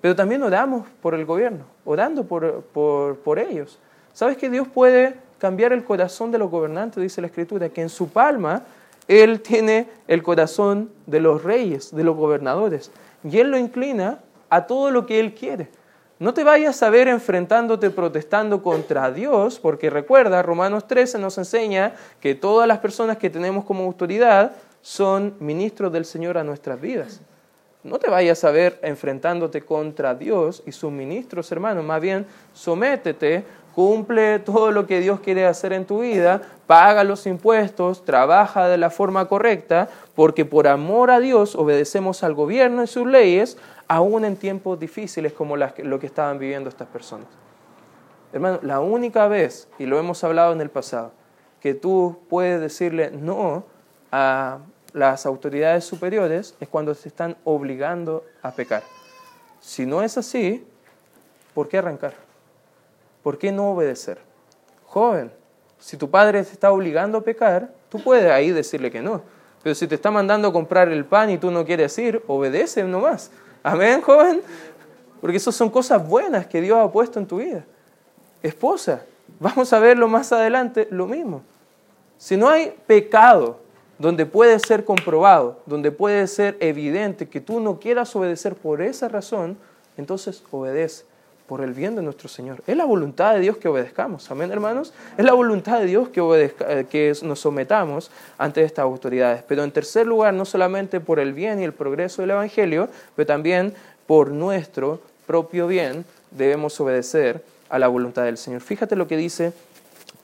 Pero 0.00 0.14
también 0.14 0.42
oramos 0.42 0.86
por 1.02 1.14
el 1.14 1.24
gobierno, 1.24 1.64
orando 1.84 2.24
por, 2.24 2.62
por, 2.62 3.16
por 3.18 3.38
ellos. 3.38 3.78
¿Sabes 4.12 4.36
que 4.36 4.48
Dios 4.50 4.66
puede 4.66 5.14
cambiar 5.38 5.72
el 5.72 5.84
corazón 5.84 6.30
de 6.30 6.38
los 6.38 6.50
gobernantes? 6.50 7.02
Dice 7.02 7.20
la 7.20 7.28
Escritura, 7.28 7.68
que 7.68 7.82
en 7.82 7.88
su 7.88 8.08
palma 8.08 8.62
él 9.08 9.40
tiene 9.40 9.88
el 10.06 10.22
corazón 10.22 10.90
de 11.06 11.20
los 11.20 11.42
reyes, 11.42 11.94
de 11.94 12.04
los 12.04 12.14
gobernadores, 12.14 12.92
y 13.24 13.38
Él 13.38 13.50
lo 13.50 13.58
inclina 13.58 14.20
a 14.50 14.66
todo 14.66 14.90
lo 14.90 15.06
que 15.06 15.18
Él 15.18 15.34
quiere. 15.34 15.70
No 16.18 16.34
te 16.34 16.44
vayas 16.44 16.82
a 16.82 16.90
ver 16.90 17.08
enfrentándote, 17.08 17.90
protestando 17.90 18.62
contra 18.62 19.10
Dios, 19.10 19.58
porque 19.58 19.88
recuerda, 19.88 20.42
Romanos 20.42 20.86
13 20.86 21.18
nos 21.18 21.38
enseña 21.38 21.94
que 22.20 22.34
todas 22.34 22.68
las 22.68 22.78
personas 22.78 23.16
que 23.16 23.30
tenemos 23.30 23.64
como 23.64 23.84
autoridad 23.84 24.52
son 24.82 25.34
ministros 25.40 25.92
del 25.92 26.04
Señor 26.04 26.36
a 26.36 26.44
nuestras 26.44 26.80
vidas. 26.80 27.20
No 27.84 27.98
te 27.98 28.10
vayas 28.10 28.42
a 28.44 28.50
ver 28.50 28.78
enfrentándote 28.82 29.62
contra 29.62 30.14
Dios 30.14 30.62
y 30.66 30.72
sus 30.72 30.90
ministros, 30.90 31.50
hermanos, 31.52 31.84
más 31.84 32.00
bien 32.00 32.26
sométete 32.52 33.44
cumple 33.74 34.38
todo 34.38 34.70
lo 34.70 34.86
que 34.86 35.00
Dios 35.00 35.20
quiere 35.20 35.46
hacer 35.46 35.72
en 35.72 35.86
tu 35.86 36.00
vida, 36.00 36.42
paga 36.66 37.04
los 37.04 37.26
impuestos, 37.26 38.04
trabaja 38.04 38.68
de 38.68 38.76
la 38.76 38.90
forma 38.90 39.26
correcta, 39.28 39.88
porque 40.14 40.44
por 40.44 40.66
amor 40.66 41.10
a 41.10 41.20
Dios 41.20 41.54
obedecemos 41.54 42.22
al 42.22 42.34
gobierno 42.34 42.82
y 42.82 42.86
sus 42.86 43.06
leyes, 43.06 43.56
aún 43.86 44.24
en 44.24 44.36
tiempos 44.36 44.78
difíciles 44.78 45.32
como 45.32 45.56
lo 45.56 45.98
que 46.00 46.06
estaban 46.06 46.38
viviendo 46.38 46.68
estas 46.68 46.88
personas. 46.88 47.28
Hermano, 48.32 48.58
la 48.62 48.80
única 48.80 49.28
vez, 49.28 49.68
y 49.78 49.86
lo 49.86 49.98
hemos 49.98 50.22
hablado 50.24 50.52
en 50.52 50.60
el 50.60 50.70
pasado, 50.70 51.12
que 51.60 51.74
tú 51.74 52.18
puedes 52.28 52.60
decirle 52.60 53.10
no 53.10 53.64
a 54.12 54.58
las 54.92 55.26
autoridades 55.26 55.84
superiores 55.84 56.54
es 56.60 56.68
cuando 56.68 56.94
se 56.94 57.08
están 57.08 57.36
obligando 57.44 58.24
a 58.42 58.50
pecar. 58.52 58.82
Si 59.60 59.86
no 59.86 60.02
es 60.02 60.18
así, 60.18 60.66
¿por 61.54 61.68
qué 61.68 61.78
arrancar? 61.78 62.27
¿Por 63.28 63.36
qué 63.36 63.52
no 63.52 63.72
obedecer? 63.72 64.16
Joven, 64.86 65.30
si 65.78 65.98
tu 65.98 66.08
padre 66.08 66.42
te 66.44 66.50
está 66.50 66.72
obligando 66.72 67.18
a 67.18 67.20
pecar, 67.20 67.70
tú 67.90 68.02
puedes 68.02 68.32
ahí 68.32 68.52
decirle 68.52 68.90
que 68.90 69.02
no. 69.02 69.20
Pero 69.62 69.74
si 69.74 69.86
te 69.86 69.96
está 69.96 70.10
mandando 70.10 70.48
a 70.48 70.52
comprar 70.54 70.88
el 70.88 71.04
pan 71.04 71.28
y 71.28 71.36
tú 71.36 71.50
no 71.50 71.66
quieres 71.66 71.98
ir, 71.98 72.22
obedece 72.26 72.82
nomás. 72.84 73.30
Amén, 73.62 74.00
joven. 74.00 74.40
Porque 75.20 75.36
esas 75.36 75.54
son 75.54 75.68
cosas 75.68 76.08
buenas 76.08 76.46
que 76.46 76.62
Dios 76.62 76.78
ha 76.78 76.90
puesto 76.90 77.18
en 77.18 77.26
tu 77.26 77.36
vida. 77.36 77.66
Esposa, 78.42 79.02
vamos 79.38 79.74
a 79.74 79.78
verlo 79.78 80.08
más 80.08 80.32
adelante, 80.32 80.88
lo 80.90 81.06
mismo. 81.06 81.42
Si 82.16 82.34
no 82.34 82.48
hay 82.48 82.74
pecado 82.86 83.60
donde 83.98 84.24
puede 84.24 84.58
ser 84.58 84.86
comprobado, 84.86 85.60
donde 85.66 85.90
puede 85.90 86.26
ser 86.28 86.56
evidente 86.60 87.28
que 87.28 87.42
tú 87.42 87.60
no 87.60 87.78
quieras 87.78 88.16
obedecer 88.16 88.54
por 88.54 88.80
esa 88.80 89.06
razón, 89.06 89.58
entonces 89.98 90.42
obedece 90.50 91.04
por 91.48 91.62
el 91.62 91.72
bien 91.72 91.96
de 91.96 92.02
nuestro 92.02 92.28
Señor. 92.28 92.62
Es 92.66 92.76
la 92.76 92.84
voluntad 92.84 93.32
de 93.32 93.40
Dios 93.40 93.56
que 93.56 93.68
obedezcamos. 93.68 94.30
Amén, 94.30 94.52
hermanos. 94.52 94.92
Es 95.16 95.24
la 95.24 95.32
voluntad 95.32 95.80
de 95.80 95.86
Dios 95.86 96.10
que, 96.10 96.20
obedezca, 96.20 96.84
que 96.84 97.14
nos 97.22 97.40
sometamos 97.40 98.10
ante 98.36 98.62
estas 98.62 98.82
autoridades. 98.82 99.42
Pero 99.48 99.64
en 99.64 99.72
tercer 99.72 100.06
lugar, 100.06 100.34
no 100.34 100.44
solamente 100.44 101.00
por 101.00 101.18
el 101.18 101.32
bien 101.32 101.58
y 101.60 101.64
el 101.64 101.72
progreso 101.72 102.20
del 102.20 102.32
Evangelio, 102.32 102.90
pero 103.16 103.26
también 103.26 103.72
por 104.06 104.30
nuestro 104.30 105.00
propio 105.26 105.66
bien 105.66 106.04
debemos 106.30 106.78
obedecer 106.80 107.42
a 107.70 107.78
la 107.78 107.88
voluntad 107.88 108.24
del 108.24 108.36
Señor. 108.36 108.60
Fíjate 108.60 108.94
lo 108.94 109.08
que 109.08 109.16
dice 109.16 109.54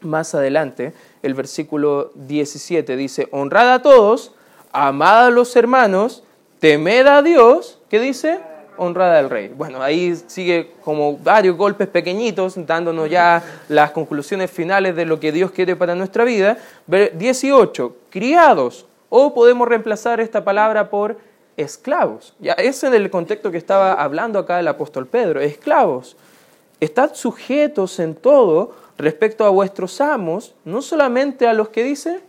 más 0.03 0.35
adelante, 0.35 0.93
el 1.23 1.33
versículo 1.33 2.11
17 2.15 2.97
dice, 2.97 3.29
honrad 3.31 3.73
a 3.73 3.83
todos, 3.83 4.33
amad 4.73 5.27
a 5.27 5.31
los 5.31 5.57
hermanos, 5.57 6.23
temed 6.59 7.07
a 7.07 7.23
Dios, 7.23 7.79
¿qué 7.89 7.99
dice? 7.99 8.41
Honrada 8.77 9.19
al 9.19 9.31
rey. 9.31 9.49
Bueno, 9.49 9.83
ahí 9.83 10.15
sigue 10.27 10.73
como 10.83 11.17
varios 11.19 11.57
golpes 11.57 11.89
pequeñitos, 11.89 12.55
dándonos 12.67 13.09
ya 13.09 13.43
las 13.69 13.91
conclusiones 13.93 14.51
finales 14.51 14.97
de 14.97 15.05
lo 15.05 15.21
que 15.21 15.33
Dios 15.33 15.51
quiere 15.51 15.77
para 15.77 15.95
nuestra 15.95 16.25
vida. 16.25 16.59
18, 16.87 17.97
criados, 18.11 18.87
o 19.09 19.33
podemos 19.35 19.69
reemplazar 19.69 20.21
esta 20.21 20.45
palabra 20.45 20.91
por 20.91 21.19
esclavos. 21.57 22.35
Ya 22.41 22.53
es 22.55 22.83
el 22.83 23.11
contexto 23.11 23.51
que 23.51 23.59
estaba 23.59 23.93
hablando 23.95 24.39
acá 24.39 24.61
el 24.61 24.69
apóstol 24.69 25.07
Pedro, 25.07 25.41
esclavos. 25.41 26.17
Estad 26.81 27.15
sujetos 27.15 27.99
en 28.01 28.15
todo 28.15 28.75
respecto 28.99 29.45
a 29.45 29.51
vuestros 29.51 30.01
amos, 30.01 30.55
no 30.65 30.83
solamente 30.83 31.47
a 31.47 31.53
los 31.53 31.69
que 31.69 31.83
dice 31.83 32.21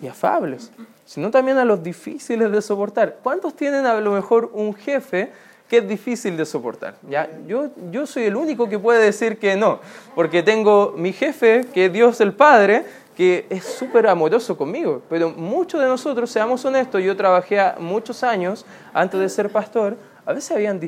y 0.00 0.08
afables, 0.08 0.70
sino 1.06 1.30
también 1.30 1.56
a 1.56 1.64
los 1.64 1.82
difíciles 1.82 2.52
de 2.52 2.60
soportar. 2.60 3.20
¿Cuántos 3.22 3.54
tienen 3.54 3.86
a 3.86 3.98
lo 4.00 4.12
mejor 4.12 4.50
un 4.52 4.74
jefe 4.74 5.30
que 5.68 5.78
es 5.78 5.88
difícil 5.88 6.36
de 6.36 6.44
soportar? 6.44 6.96
¿Ya? 7.08 7.30
Yo, 7.46 7.70
yo 7.90 8.06
soy 8.06 8.24
el 8.24 8.36
único 8.36 8.68
que 8.68 8.78
puede 8.78 9.02
decir 9.02 9.38
que 9.38 9.56
no, 9.56 9.80
porque 10.14 10.42
tengo 10.42 10.92
mi 10.96 11.12
jefe, 11.12 11.64
que 11.72 11.86
es 11.86 11.92
Dios 11.92 12.20
el 12.20 12.34
Padre, 12.34 12.84
que 13.16 13.46
es 13.48 13.64
súper 13.64 14.08
amoroso 14.08 14.58
conmigo, 14.58 15.00
pero 15.08 15.30
muchos 15.30 15.80
de 15.80 15.86
nosotros, 15.86 16.28
seamos 16.30 16.62
honestos, 16.66 17.02
yo 17.02 17.16
trabajé 17.16 17.58
muchos 17.78 18.22
años 18.22 18.66
antes 18.92 19.18
de 19.18 19.28
ser 19.30 19.48
pastor, 19.48 19.96
a 20.26 20.32
veces 20.32 20.50
habían 20.50 20.80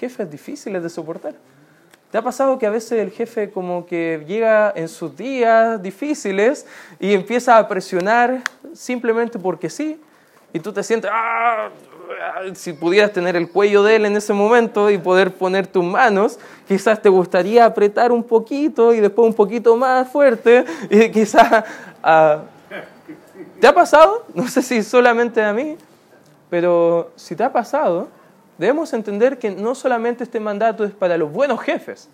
jefes 0.00 0.28
difíciles 0.28 0.82
de 0.82 0.88
soportar. 0.88 1.34
¿Te 2.10 2.18
ha 2.18 2.22
pasado 2.22 2.58
que 2.58 2.66
a 2.66 2.70
veces 2.70 2.92
el 2.92 3.10
jefe 3.10 3.50
como 3.50 3.84
que 3.84 4.24
llega 4.26 4.72
en 4.76 4.88
sus 4.88 5.16
días 5.16 5.82
difíciles 5.82 6.66
y 7.00 7.12
empieza 7.12 7.58
a 7.58 7.66
presionar 7.66 8.42
simplemente 8.74 9.38
porque 9.38 9.68
sí? 9.68 10.00
Y 10.52 10.60
tú 10.60 10.72
te 10.72 10.82
sientes, 10.82 11.10
¡ah! 11.12 11.68
si 12.54 12.72
pudieras 12.72 13.12
tener 13.12 13.34
el 13.36 13.50
cuello 13.50 13.82
de 13.82 13.96
él 13.96 14.06
en 14.06 14.16
ese 14.16 14.32
momento 14.32 14.90
y 14.90 14.98
poder 14.98 15.34
poner 15.34 15.66
tus 15.66 15.84
manos, 15.84 16.38
quizás 16.68 17.02
te 17.02 17.08
gustaría 17.08 17.64
apretar 17.64 18.12
un 18.12 18.22
poquito 18.22 18.94
y 18.94 19.00
después 19.00 19.26
un 19.26 19.34
poquito 19.34 19.76
más 19.76 20.08
fuerte 20.08 20.64
y 20.88 21.10
quizás... 21.10 21.64
Ah, 22.02 22.42
¿Te 23.60 23.66
ha 23.66 23.74
pasado? 23.74 24.26
No 24.34 24.46
sé 24.48 24.62
si 24.62 24.82
solamente 24.82 25.42
a 25.42 25.52
mí, 25.52 25.76
pero 26.50 27.10
si 27.16 27.34
te 27.34 27.42
ha 27.42 27.52
pasado, 27.52 28.08
debemos 28.58 28.92
entender 28.92 29.38
que 29.38 29.50
no 29.50 29.74
solamente 29.74 30.24
este 30.24 30.40
mandato 30.40 30.84
es 30.84 30.92
para 30.92 31.16
los 31.16 31.32
buenos 31.32 31.60
jefes, 31.60 32.08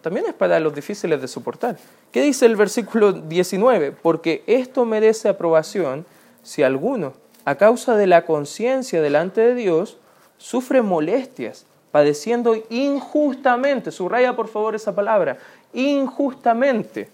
también 0.00 0.26
es 0.26 0.34
para 0.34 0.60
los 0.60 0.74
difíciles 0.74 1.20
de 1.20 1.26
soportar. 1.26 1.76
¿Qué 2.12 2.22
dice 2.22 2.46
el 2.46 2.54
versículo 2.54 3.12
19? 3.12 3.90
Porque 3.90 4.44
esto 4.46 4.84
merece 4.84 5.28
aprobación 5.28 6.06
si 6.42 6.62
alguno, 6.62 7.14
a 7.44 7.56
causa 7.56 7.96
de 7.96 8.06
la 8.06 8.24
conciencia 8.24 9.02
delante 9.02 9.40
de 9.40 9.54
Dios, 9.54 9.98
sufre 10.38 10.80
molestias, 10.80 11.66
padeciendo 11.90 12.56
injustamente. 12.70 13.90
Subraya 13.90 14.36
por 14.36 14.46
favor 14.46 14.74
esa 14.74 14.94
palabra, 14.94 15.38
injustamente. 15.72 17.08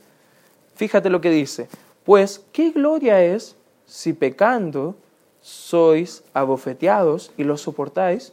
Fíjate 0.74 1.08
lo 1.08 1.20
que 1.20 1.30
dice. 1.30 1.68
Pues, 2.04 2.44
¿qué 2.52 2.72
gloria 2.72 3.22
es 3.22 3.56
si 3.86 4.12
pecando 4.12 4.96
sois 5.42 6.22
abofeteados 6.32 7.32
y 7.36 7.44
lo 7.44 7.58
soportáis, 7.58 8.32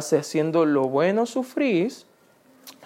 si 0.00 0.16
haciendo 0.16 0.64
lo 0.64 0.84
bueno 0.84 1.26
sufrís, 1.26 2.06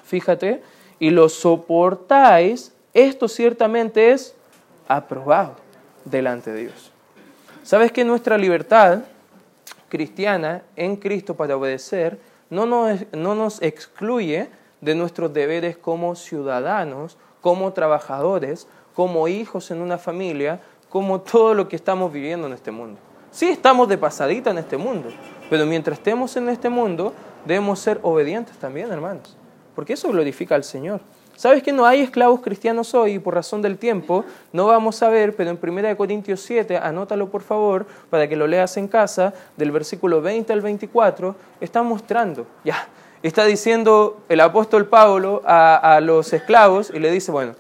fíjate, 0.03 0.63
y 0.99 1.11
lo 1.11 1.29
soportáis, 1.29 2.73
esto 2.95 3.29
ciertamente 3.29 4.13
es 4.13 4.35
aprobado 4.89 5.57
delante 6.05 6.53
de 6.53 6.63
Dios. 6.63 6.93
¿Sabes 7.63 7.93
que 7.93 8.05
nuestra 8.05 8.39
libertad 8.39 9.01
cristiana 9.89 10.63
en 10.77 10.97
Cristo 10.97 11.35
para 11.35 11.57
obedecer 11.57 12.19
no 12.49 12.65
nos, 12.65 13.05
no 13.13 13.35
nos 13.35 13.61
excluye 13.61 14.49
de 14.81 14.95
nuestros 14.95 15.35
deberes 15.35 15.77
como 15.77 16.15
ciudadanos, 16.15 17.19
como 17.41 17.73
trabajadores, 17.73 18.69
como 18.95 19.27
hijos 19.29 19.71
en 19.71 19.83
una 19.83 19.99
familia, 19.99 20.61
como 20.89 21.21
todo 21.21 21.55
lo 21.55 21.69
que 21.69 21.77
estamos 21.77 22.13
viviendo 22.13 22.47
en 22.47 22.53
este 22.53 22.71
mundo? 22.71 23.01
Sí, 23.37 23.51
estamos 23.51 23.87
de 23.91 23.99
pasadita 23.99 24.51
en 24.51 24.57
este 24.57 24.79
mundo, 24.79 25.11
pero 25.51 25.67
mientras 25.67 25.99
estemos 25.99 26.35
en 26.39 26.49
este 26.49 26.71
mundo, 26.71 27.13
debemos 27.45 27.79
ser 27.79 28.01
obedientes 28.01 28.57
también, 28.57 28.91
hermanos, 28.91 29.37
porque 29.75 29.93
eso 29.93 30.09
glorifica 30.09 30.55
al 30.55 30.65
Señor. 30.65 31.03
¿Sabes 31.35 31.63
que 31.63 31.71
no 31.71 31.85
hay 31.85 32.01
esclavos 32.01 32.41
cristianos 32.41 32.95
hoy? 32.95 33.13
Y 33.13 33.19
por 33.19 33.35
razón 33.35 33.61
del 33.61 33.77
tiempo, 33.77 34.25
no 34.55 34.65
vamos 34.65 35.03
a 35.03 35.11
ver, 35.11 35.37
pero 35.37 35.51
en 35.51 35.59
1 35.63 35.97
Corintios 35.99 36.41
7, 36.41 36.79
anótalo 36.79 37.29
por 37.29 37.43
favor, 37.43 37.85
para 38.09 38.27
que 38.27 38.37
lo 38.37 38.47
leas 38.47 38.75
en 38.79 38.89
casa, 38.89 39.35
del 39.59 39.71
versículo 39.71 40.23
20 40.23 40.55
al 40.55 40.63
24, 40.63 41.37
está 41.61 41.83
mostrando, 41.83 42.47
ya, 42.65 42.89
está 43.23 43.45
diciendo 43.45 44.23
el 44.31 44.41
apóstol 44.41 44.87
Pablo 44.87 45.43
a, 45.45 45.97
a 45.97 46.01
los 46.01 46.33
esclavos 46.33 46.91
y 46.91 47.01
le 47.01 47.11
dice, 47.11 47.33
bueno, 47.33 47.53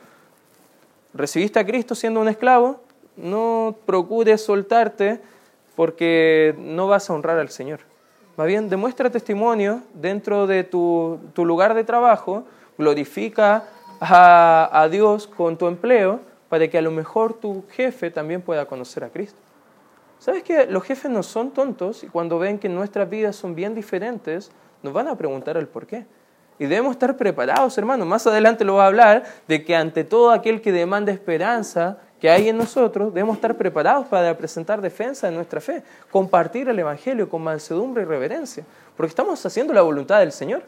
¿recibiste 1.12 1.58
a 1.58 1.66
Cristo 1.66 1.94
siendo 1.94 2.18
un 2.18 2.28
esclavo? 2.28 2.80
No 3.18 3.76
procures 3.84 4.42
soltarte 4.42 5.20
porque 5.76 6.54
no 6.58 6.88
vas 6.88 7.08
a 7.08 7.12
honrar 7.12 7.38
al 7.38 7.50
Señor. 7.50 7.80
Más 8.36 8.46
bien, 8.46 8.68
demuestra 8.68 9.10
testimonio 9.10 9.82
dentro 9.94 10.46
de 10.46 10.64
tu, 10.64 11.20
lugar 11.36 11.74
de 11.74 11.84
trabajo, 11.84 12.44
glorifica 12.76 13.64
a, 14.00 14.68
a, 14.72 14.88
Dios 14.88 15.26
con 15.26 15.56
tu 15.56 15.68
empleo 15.68 16.20
para 16.48 16.68
que 16.68 16.76
a 16.76 16.82
lo 16.82 16.90
mejor 16.90 17.34
tu 17.34 17.64
jefe 17.70 18.10
también 18.10 18.42
pueda 18.42 18.66
conocer 18.66 19.04
a 19.04 19.08
Cristo. 19.08 19.38
¿Sabes 20.18 20.42
que 20.42 20.66
los 20.66 20.82
jefes 20.82 21.10
no 21.10 21.22
son 21.22 21.50
tontos 21.52 22.02
y 22.02 22.08
cuando 22.08 22.38
ven 22.38 22.58
que 22.58 22.68
nuestras 22.68 23.08
vidas 23.08 23.36
son 23.36 23.54
bien 23.54 23.74
diferentes, 23.74 24.50
nos 24.82 24.92
van 24.92 25.08
a 25.08 25.16
preguntar 25.16 25.56
el 25.56 25.68
por 25.68 25.86
qué? 25.86 26.06
Y 26.58 26.66
debemos 26.66 26.92
estar 26.92 27.16
preparados, 27.16 27.76
hermano. 27.76 28.06
Más 28.06 28.26
adelante 28.26 28.64
lo 28.64 28.74
va 28.74 28.84
a 28.84 28.86
hablar 28.86 29.24
de 29.46 29.62
que 29.62 29.76
ante 29.76 30.04
todo 30.04 30.30
aquel 30.30 30.62
que 30.62 30.72
demanda 30.72 31.12
esperanza, 31.12 31.98
que 32.26 32.30
hay 32.30 32.48
en 32.48 32.56
nosotros, 32.56 33.14
debemos 33.14 33.36
estar 33.36 33.56
preparados 33.56 34.08
para 34.08 34.36
presentar 34.36 34.80
defensa 34.80 35.28
de 35.28 35.36
nuestra 35.36 35.60
fe, 35.60 35.84
compartir 36.10 36.68
el 36.68 36.76
Evangelio 36.76 37.28
con 37.28 37.40
mansedumbre 37.40 38.02
y 38.02 38.04
reverencia, 38.04 38.64
porque 38.96 39.10
estamos 39.10 39.46
haciendo 39.46 39.72
la 39.72 39.82
voluntad 39.82 40.18
del 40.18 40.32
Señor. 40.32 40.64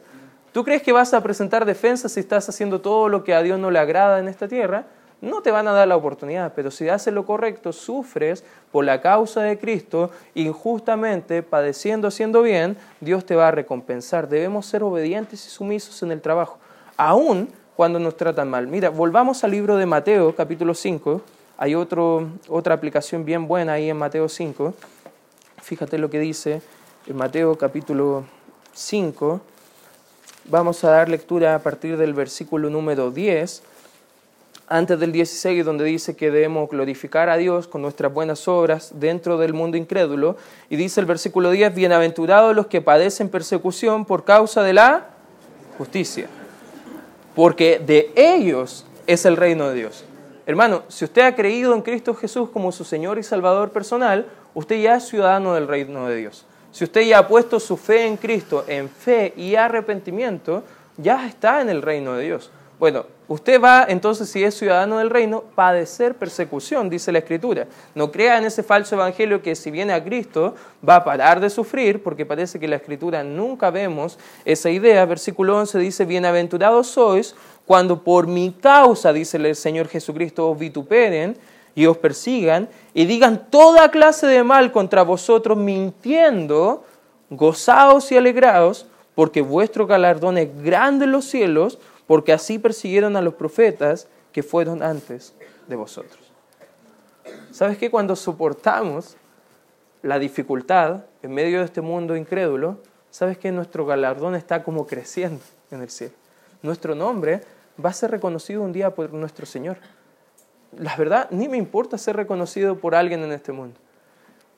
¿Tú 0.52 0.62
crees 0.62 0.84
que 0.84 0.92
vas 0.92 1.12
a 1.14 1.20
presentar 1.20 1.64
defensa 1.64 2.08
si 2.08 2.20
estás 2.20 2.48
haciendo 2.48 2.80
todo 2.80 3.08
lo 3.08 3.24
que 3.24 3.34
a 3.34 3.42
Dios 3.42 3.58
no 3.58 3.72
le 3.72 3.80
agrada 3.80 4.20
en 4.20 4.28
esta 4.28 4.46
tierra? 4.46 4.84
No 5.20 5.42
te 5.42 5.50
van 5.50 5.66
a 5.66 5.72
dar 5.72 5.88
la 5.88 5.96
oportunidad, 5.96 6.52
pero 6.54 6.70
si 6.70 6.88
haces 6.88 7.12
lo 7.12 7.26
correcto, 7.26 7.72
sufres 7.72 8.44
por 8.70 8.84
la 8.84 9.00
causa 9.00 9.42
de 9.42 9.58
Cristo, 9.58 10.12
injustamente, 10.36 11.42
padeciendo, 11.42 12.06
haciendo 12.06 12.40
bien, 12.40 12.76
Dios 13.00 13.26
te 13.26 13.34
va 13.34 13.48
a 13.48 13.50
recompensar. 13.50 14.28
Debemos 14.28 14.66
ser 14.66 14.84
obedientes 14.84 15.44
y 15.44 15.50
sumisos 15.50 16.04
en 16.04 16.12
el 16.12 16.20
trabajo, 16.20 16.58
aun 16.96 17.48
cuando 17.74 17.98
nos 17.98 18.16
tratan 18.16 18.48
mal. 18.48 18.68
Mira, 18.68 18.90
volvamos 18.90 19.42
al 19.42 19.50
libro 19.50 19.76
de 19.76 19.86
Mateo, 19.86 20.36
capítulo 20.36 20.72
5, 20.72 21.20
hay 21.60 21.74
otro, 21.74 22.30
otra 22.48 22.74
aplicación 22.74 23.24
bien 23.24 23.48
buena 23.48 23.72
ahí 23.72 23.90
en 23.90 23.96
Mateo 23.96 24.28
5. 24.28 24.74
Fíjate 25.60 25.98
lo 25.98 26.08
que 26.08 26.20
dice 26.20 26.62
en 27.08 27.16
Mateo 27.16 27.58
capítulo 27.58 28.24
5. 28.74 29.40
Vamos 30.44 30.84
a 30.84 30.90
dar 30.90 31.08
lectura 31.08 31.56
a 31.56 31.58
partir 31.58 31.96
del 31.96 32.14
versículo 32.14 32.70
número 32.70 33.10
10, 33.10 33.64
antes 34.68 35.00
del 35.00 35.10
16, 35.10 35.64
donde 35.64 35.84
dice 35.84 36.14
que 36.14 36.30
debemos 36.30 36.70
glorificar 36.70 37.28
a 37.28 37.36
Dios 37.36 37.66
con 37.66 37.82
nuestras 37.82 38.14
buenas 38.14 38.46
obras 38.46 38.92
dentro 38.94 39.36
del 39.36 39.52
mundo 39.52 39.76
incrédulo. 39.76 40.36
Y 40.70 40.76
dice 40.76 41.00
el 41.00 41.06
versículo 41.06 41.50
10, 41.50 41.74
bienaventurados 41.74 42.54
los 42.54 42.68
que 42.68 42.82
padecen 42.82 43.30
persecución 43.30 44.04
por 44.04 44.24
causa 44.24 44.62
de 44.62 44.74
la 44.74 45.08
justicia, 45.76 46.28
porque 47.34 47.82
de 47.84 48.12
ellos 48.14 48.86
es 49.08 49.26
el 49.26 49.36
reino 49.36 49.68
de 49.70 49.74
Dios. 49.74 50.04
Hermano, 50.48 50.84
si 50.88 51.04
usted 51.04 51.20
ha 51.20 51.36
creído 51.36 51.74
en 51.74 51.82
Cristo 51.82 52.14
Jesús 52.14 52.48
como 52.48 52.72
su 52.72 52.82
Señor 52.82 53.18
y 53.18 53.22
Salvador 53.22 53.68
personal, 53.68 54.24
usted 54.54 54.80
ya 54.80 54.96
es 54.96 55.06
ciudadano 55.06 55.52
del 55.52 55.68
reino 55.68 56.08
de 56.08 56.16
Dios. 56.16 56.46
Si 56.72 56.84
usted 56.84 57.02
ya 57.02 57.18
ha 57.18 57.28
puesto 57.28 57.60
su 57.60 57.76
fe 57.76 58.06
en 58.06 58.16
Cristo, 58.16 58.64
en 58.66 58.88
fe 58.88 59.34
y 59.36 59.56
arrepentimiento, 59.56 60.62
ya 60.96 61.26
está 61.26 61.60
en 61.60 61.68
el 61.68 61.82
reino 61.82 62.14
de 62.14 62.24
Dios. 62.24 62.50
Bueno, 62.78 63.04
usted 63.26 63.60
va 63.60 63.84
entonces, 63.88 64.30
si 64.30 64.42
es 64.42 64.56
ciudadano 64.56 64.98
del 64.98 65.10
reino, 65.10 65.42
padecer 65.54 66.14
persecución, 66.14 66.88
dice 66.88 67.12
la 67.12 67.18
Escritura. 67.18 67.66
No 67.94 68.10
crea 68.10 68.38
en 68.38 68.44
ese 68.44 68.62
falso 68.62 68.94
evangelio 68.94 69.42
que 69.42 69.54
si 69.54 69.70
viene 69.70 69.92
a 69.92 70.02
Cristo 70.02 70.54
va 70.88 70.96
a 70.96 71.04
parar 71.04 71.40
de 71.40 71.50
sufrir, 71.50 72.02
porque 72.02 72.24
parece 72.24 72.58
que 72.58 72.64
en 72.64 72.70
la 72.70 72.76
Escritura 72.76 73.22
nunca 73.22 73.70
vemos 73.70 74.18
esa 74.46 74.70
idea. 74.70 75.04
Versículo 75.04 75.58
11 75.58 75.78
dice, 75.78 76.04
bienaventurados 76.06 76.86
sois 76.86 77.34
cuando 77.68 78.02
por 78.02 78.26
mi 78.26 78.52
causa, 78.52 79.12
dice 79.12 79.36
el 79.36 79.54
Señor 79.54 79.88
Jesucristo, 79.88 80.50
os 80.50 80.58
vituperen 80.58 81.36
y 81.74 81.84
os 81.84 81.98
persigan 81.98 82.66
y 82.94 83.04
digan 83.04 83.50
toda 83.50 83.90
clase 83.90 84.26
de 84.26 84.42
mal 84.42 84.72
contra 84.72 85.02
vosotros 85.02 85.58
mintiendo, 85.58 86.82
gozaos 87.28 88.10
y 88.10 88.16
alegraos, 88.16 88.86
porque 89.14 89.42
vuestro 89.42 89.86
galardón 89.86 90.38
es 90.38 90.48
grande 90.62 91.04
en 91.04 91.12
los 91.12 91.26
cielos 91.26 91.78
porque 92.06 92.32
así 92.32 92.58
persiguieron 92.58 93.16
a 93.16 93.20
los 93.20 93.34
profetas 93.34 94.08
que 94.32 94.42
fueron 94.42 94.82
antes 94.82 95.34
de 95.66 95.76
vosotros. 95.76 96.32
¿Sabes 97.50 97.76
qué? 97.76 97.90
Cuando 97.90 98.16
soportamos 98.16 99.18
la 100.00 100.18
dificultad 100.18 101.04
en 101.22 101.34
medio 101.34 101.58
de 101.58 101.66
este 101.66 101.82
mundo 101.82 102.16
incrédulo, 102.16 102.78
¿sabes 103.10 103.36
que 103.36 103.52
nuestro 103.52 103.84
galardón 103.84 104.34
está 104.36 104.62
como 104.62 104.86
creciendo 104.86 105.42
en 105.70 105.82
el 105.82 105.90
cielo? 105.90 106.14
Nuestro 106.62 106.94
nombre 106.94 107.57
va 107.84 107.90
a 107.90 107.92
ser 107.92 108.10
reconocido 108.10 108.62
un 108.62 108.72
día 108.72 108.94
por 108.94 109.12
nuestro 109.12 109.46
Señor. 109.46 109.78
La 110.76 110.96
verdad, 110.96 111.28
ni 111.30 111.48
me 111.48 111.56
importa 111.56 111.96
ser 111.98 112.16
reconocido 112.16 112.78
por 112.78 112.94
alguien 112.94 113.22
en 113.22 113.32
este 113.32 113.52
mundo, 113.52 113.78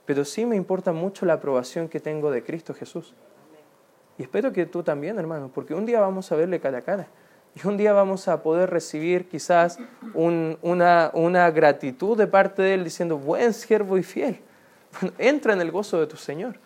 pero 0.07 0.25
sí 0.25 0.45
me 0.47 0.57
importa 0.57 0.93
mucho 0.93 1.25
la 1.27 1.35
aprobación 1.35 1.89
que 1.89 2.01
tengo 2.01 2.31
de 2.31 2.43
Cristo 2.43 2.75
Jesús. 2.75 3.15
Y 4.19 4.23
espero 4.23 4.53
que 4.53 4.67
tú 4.67 4.83
también, 4.83 5.19
hermano, 5.19 5.51
porque 5.55 5.75
un 5.75 5.87
día 5.87 6.01
vamos 6.01 6.31
a 6.31 6.37
verle 6.37 6.61
cara 6.61 6.79
a 6.79 6.83
cara. 6.83 7.09
Y 7.55 7.67
un 7.67 7.77
día 7.77 7.93
vamos 7.93 8.29
a 8.29 8.43
poder 8.43 8.71
recibir 8.71 9.29
quizás 9.29 9.79
una, 10.15 11.11
una, 11.15 11.51
gratitud 11.51 12.17
de 12.17 12.27
parte 12.27 12.63
de 12.63 12.75
Él 12.75 12.85
diciendo, 12.85 13.19
buen 13.19 13.53
siervo 13.53 13.99
y 13.99 14.03
fiel. 14.03 14.41
entra 15.19 15.53
en 15.53 15.61
el 15.61 15.71
gozo 15.71 15.99
de 15.99 16.07
tu 16.07 16.17
Señor. 16.17 16.57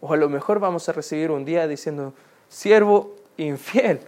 O 0.00 0.12
a 0.12 0.16
lo 0.16 0.28
mejor 0.28 0.60
vamos 0.60 0.88
a 0.88 0.92
recibir 0.92 1.30
un 1.30 1.44
día 1.44 1.66
diciendo, 1.66 2.12
siervo 2.48 3.16
infiel, 3.36 4.00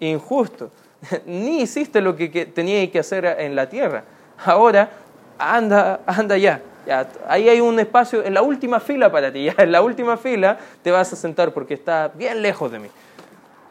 injusto. 0.00 0.70
Ni 1.26 1.62
hiciste 1.62 2.00
lo 2.00 2.16
que, 2.16 2.30
que 2.30 2.46
tenías 2.46 2.90
que 2.90 2.98
hacer 2.98 3.24
en 3.24 3.56
la 3.56 3.68
tierra. 3.68 4.04
Ahora, 4.44 4.90
anda, 5.38 6.00
anda 6.06 6.36
ya. 6.36 6.60
ya. 6.86 7.08
Ahí 7.28 7.48
hay 7.48 7.60
un 7.60 7.78
espacio 7.78 8.24
en 8.24 8.34
la 8.34 8.42
última 8.42 8.80
fila 8.80 9.10
para 9.10 9.32
ti. 9.32 9.44
Ya 9.56 9.62
en 9.62 9.72
la 9.72 9.82
última 9.82 10.16
fila 10.16 10.58
te 10.82 10.90
vas 10.90 11.12
a 11.12 11.16
sentar 11.16 11.52
porque 11.52 11.74
está 11.74 12.08
bien 12.08 12.42
lejos 12.42 12.70
de 12.70 12.78
mí. 12.78 12.88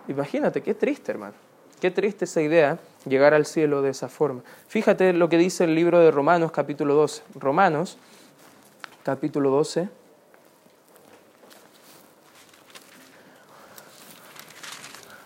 Imagínate, 0.07 0.61
qué 0.61 0.73
triste, 0.73 1.11
hermano. 1.11 1.33
Qué 1.79 1.89
triste 1.89 2.25
esa 2.25 2.41
idea, 2.41 2.77
llegar 3.05 3.33
al 3.33 3.45
cielo 3.45 3.81
de 3.81 3.89
esa 3.89 4.07
forma. 4.07 4.41
Fíjate 4.67 5.13
lo 5.13 5.29
que 5.29 5.37
dice 5.37 5.63
el 5.63 5.73
libro 5.73 5.99
de 5.99 6.11
Romanos 6.11 6.51
capítulo 6.51 6.93
12. 6.93 7.23
Romanos 7.39 7.97
capítulo 9.03 9.49
12. 9.49 9.89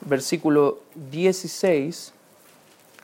Versículo 0.05 0.79
16 1.11 2.13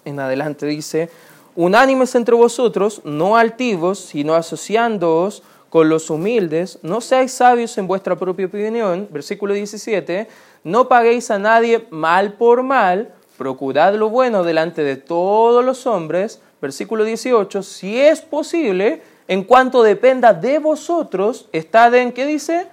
en 0.06 0.20
adelante 0.20 0.66
dice, 0.66 1.10
unánimes 1.56 2.16
entre 2.16 2.36
vosotros, 2.36 3.02
no 3.04 3.38
altivos, 3.38 4.00
sino 4.00 4.36
asociándoos 4.36 5.44
con 5.70 5.90
los 5.90 6.10
humildes, 6.10 6.80
no 6.82 7.00
seáis 7.02 7.32
sabios 7.32 7.78
en 7.78 7.88
vuestra 7.88 8.18
propia 8.18 8.48
opinión, 8.48 9.08
versículo 9.12 9.54
17, 9.54 10.28
no 10.64 10.88
paguéis 10.88 11.32
a 11.32 11.40
nadie 11.40 11.88
mal 11.92 12.34
por 12.34 12.62
mal, 12.62 13.14
procurad 13.38 13.96
lo 13.96 14.10
bueno 14.10 14.44
delante 14.44 14.84
de 14.84 14.98
todos 14.98 15.64
los 15.64 15.88
hombres, 15.88 16.42
versículo 16.62 17.04
18, 17.04 17.64
si 17.64 18.00
es 18.00 18.22
posible, 18.22 19.02
en 19.28 19.44
cuanto 19.46 19.82
dependa 19.82 20.34
de 20.34 20.60
vosotros, 20.60 21.48
estad 21.54 21.96
en, 21.96 22.12
¿qué 22.12 22.26
dice? 22.26 22.68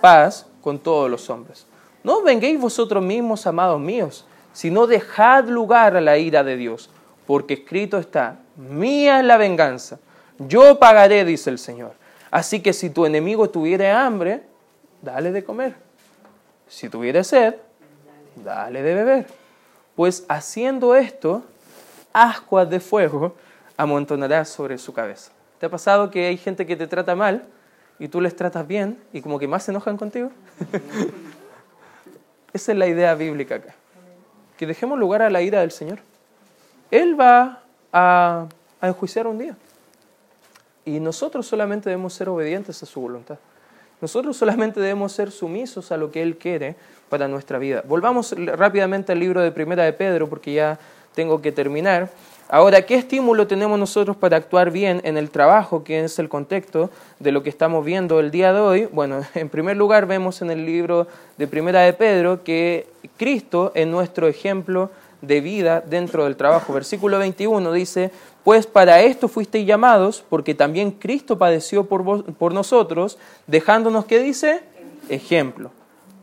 Paz 0.00 0.46
con 0.60 0.78
todos 0.78 1.10
los 1.10 1.28
hombres. 1.28 1.66
No 2.06 2.22
venguéis 2.22 2.60
vosotros 2.60 3.02
mismos, 3.02 3.48
amados 3.48 3.80
míos, 3.80 4.24
sino 4.52 4.86
dejad 4.86 5.46
lugar 5.46 5.96
a 5.96 6.00
la 6.00 6.18
ira 6.18 6.44
de 6.44 6.56
Dios, 6.56 6.88
porque 7.26 7.54
escrito 7.54 7.98
está, 7.98 8.38
mía 8.54 9.18
es 9.18 9.26
la 9.26 9.36
venganza, 9.36 9.98
yo 10.38 10.78
pagaré, 10.78 11.24
dice 11.24 11.50
el 11.50 11.58
Señor. 11.58 11.94
Así 12.30 12.60
que 12.60 12.72
si 12.72 12.90
tu 12.90 13.06
enemigo 13.06 13.50
tuviera 13.50 14.06
hambre, 14.06 14.42
dale 15.02 15.32
de 15.32 15.42
comer. 15.42 15.74
Si 16.68 16.88
tuviera 16.88 17.24
sed, 17.24 17.56
dale 18.36 18.82
de 18.82 18.94
beber 18.94 19.26
pues 19.96 20.24
haciendo 20.28 20.94
esto, 20.94 21.42
ascuas 22.12 22.70
de 22.70 22.78
fuego 22.78 23.34
amontonarás 23.76 24.48
sobre 24.48 24.78
su 24.78 24.92
cabeza. 24.92 25.32
¿Te 25.58 25.66
ha 25.66 25.70
pasado 25.70 26.10
que 26.10 26.26
hay 26.26 26.36
gente 26.36 26.66
que 26.66 26.76
te 26.76 26.86
trata 26.86 27.16
mal 27.16 27.46
y 27.98 28.06
tú 28.06 28.20
les 28.20 28.36
tratas 28.36 28.64
bien 28.64 29.02
y 29.12 29.22
como 29.22 29.40
que 29.40 29.48
más 29.48 29.64
se 29.64 29.72
enojan 29.72 29.96
contigo? 29.96 30.30
Esa 32.52 32.72
es 32.72 32.78
la 32.78 32.86
idea 32.86 33.14
bíblica 33.14 33.56
acá. 33.56 33.74
Que 34.56 34.66
dejemos 34.66 34.98
lugar 34.98 35.22
a 35.22 35.30
la 35.30 35.42
ira 35.42 35.60
del 35.60 35.70
Señor. 35.70 35.98
Él 36.90 37.18
va 37.18 37.62
a, 37.92 38.46
a 38.80 38.88
enjuiciar 38.88 39.26
un 39.26 39.38
día. 39.38 39.56
Y 40.84 41.00
nosotros 41.00 41.46
solamente 41.46 41.90
debemos 41.90 42.14
ser 42.14 42.28
obedientes 42.28 42.82
a 42.82 42.86
su 42.86 43.00
voluntad. 43.00 43.38
Nosotros 44.00 44.36
solamente 44.36 44.78
debemos 44.80 45.12
ser 45.12 45.30
sumisos 45.30 45.90
a 45.90 45.96
lo 45.96 46.10
que 46.10 46.22
Él 46.22 46.36
quiere 46.36 46.76
para 47.08 47.28
nuestra 47.28 47.58
vida. 47.58 47.82
Volvamos 47.86 48.34
rápidamente 48.36 49.12
al 49.12 49.20
libro 49.20 49.40
de 49.40 49.52
Primera 49.52 49.84
de 49.84 49.92
Pedro, 49.92 50.28
porque 50.28 50.52
ya 50.52 50.78
tengo 51.14 51.40
que 51.40 51.50
terminar. 51.50 52.10
Ahora, 52.48 52.82
¿qué 52.82 52.94
estímulo 52.94 53.48
tenemos 53.48 53.76
nosotros 53.78 54.16
para 54.16 54.36
actuar 54.36 54.70
bien 54.70 55.00
en 55.04 55.16
el 55.16 55.30
trabajo, 55.30 55.82
que 55.82 56.04
es 56.04 56.18
el 56.20 56.28
contexto 56.28 56.90
de 57.18 57.32
lo 57.32 57.42
que 57.42 57.50
estamos 57.50 57.84
viendo 57.84 58.20
el 58.20 58.30
día 58.30 58.52
de 58.52 58.60
hoy? 58.60 58.88
Bueno, 58.92 59.20
en 59.34 59.48
primer 59.48 59.76
lugar 59.76 60.06
vemos 60.06 60.42
en 60.42 60.50
el 60.50 60.64
libro 60.64 61.08
de 61.38 61.48
Primera 61.48 61.80
de 61.80 61.92
Pedro 61.92 62.44
que 62.44 62.86
Cristo 63.16 63.72
es 63.74 63.86
nuestro 63.86 64.28
ejemplo 64.28 64.90
de 65.22 65.40
vida 65.40 65.80
dentro 65.80 66.24
del 66.24 66.36
trabajo. 66.36 66.72
Versículo 66.72 67.18
21 67.18 67.72
dice, 67.72 68.12
pues 68.44 68.66
para 68.66 69.00
esto 69.00 69.26
fuisteis 69.26 69.66
llamados, 69.66 70.24
porque 70.28 70.54
también 70.54 70.92
Cristo 70.92 71.38
padeció 71.38 71.86
por, 71.86 72.24
por 72.34 72.54
nosotros, 72.54 73.18
dejándonos, 73.48 74.04
¿qué 74.04 74.20
dice? 74.20 74.60
Ejemplo 75.08 75.72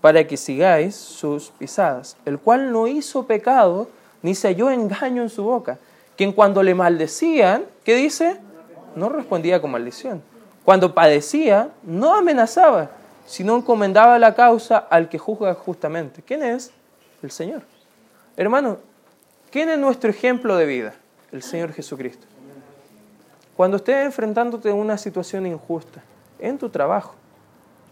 para 0.03 0.27
que 0.27 0.35
sigáis 0.35 0.97
sus 0.97 1.51
pisadas, 1.51 2.17
el 2.25 2.37
cual 2.37 2.73
no 2.73 2.87
hizo 2.87 3.25
pecado, 3.25 3.87
ni 4.21 4.35
se 4.35 4.49
halló 4.49 4.69
engaño 4.69 5.21
en 5.21 5.29
su 5.29 5.43
boca, 5.43 5.79
quien 6.15 6.31
cuando 6.31 6.61
le 6.63 6.75
maldecían, 6.75 7.65
¿qué 7.83 7.95
dice? 7.95 8.37
No 8.95 9.09
respondía 9.09 9.61
con 9.61 9.71
maldición. 9.71 10.21
Cuando 10.63 10.93
padecía, 10.93 11.71
no 11.83 12.15
amenazaba, 12.15 12.91
sino 13.25 13.55
encomendaba 13.55 14.19
la 14.19 14.35
causa 14.35 14.77
al 14.77 15.09
que 15.09 15.17
juzga 15.17 15.53
justamente. 15.55 16.21
¿Quién 16.21 16.43
es? 16.43 16.71
El 17.21 17.31
Señor. 17.31 17.63
Hermano, 18.37 18.77
¿quién 19.51 19.69
es 19.69 19.77
nuestro 19.77 20.09
ejemplo 20.09 20.55
de 20.55 20.65
vida? 20.65 20.93
El 21.31 21.43
Señor 21.43 21.73
Jesucristo. 21.73 22.25
Cuando 23.55 23.77
estés 23.77 24.05
enfrentándote 24.05 24.69
a 24.69 24.73
una 24.73 24.97
situación 24.97 25.45
injusta, 25.45 26.01
en 26.39 26.57
tu 26.57 26.69
trabajo, 26.69 27.15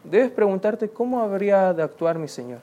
debes 0.04 0.32
preguntarte 0.32 0.90
cómo 0.90 1.22
habría 1.22 1.74
de 1.74 1.84
actuar 1.84 2.18
mi 2.18 2.28
Señor. 2.28 2.60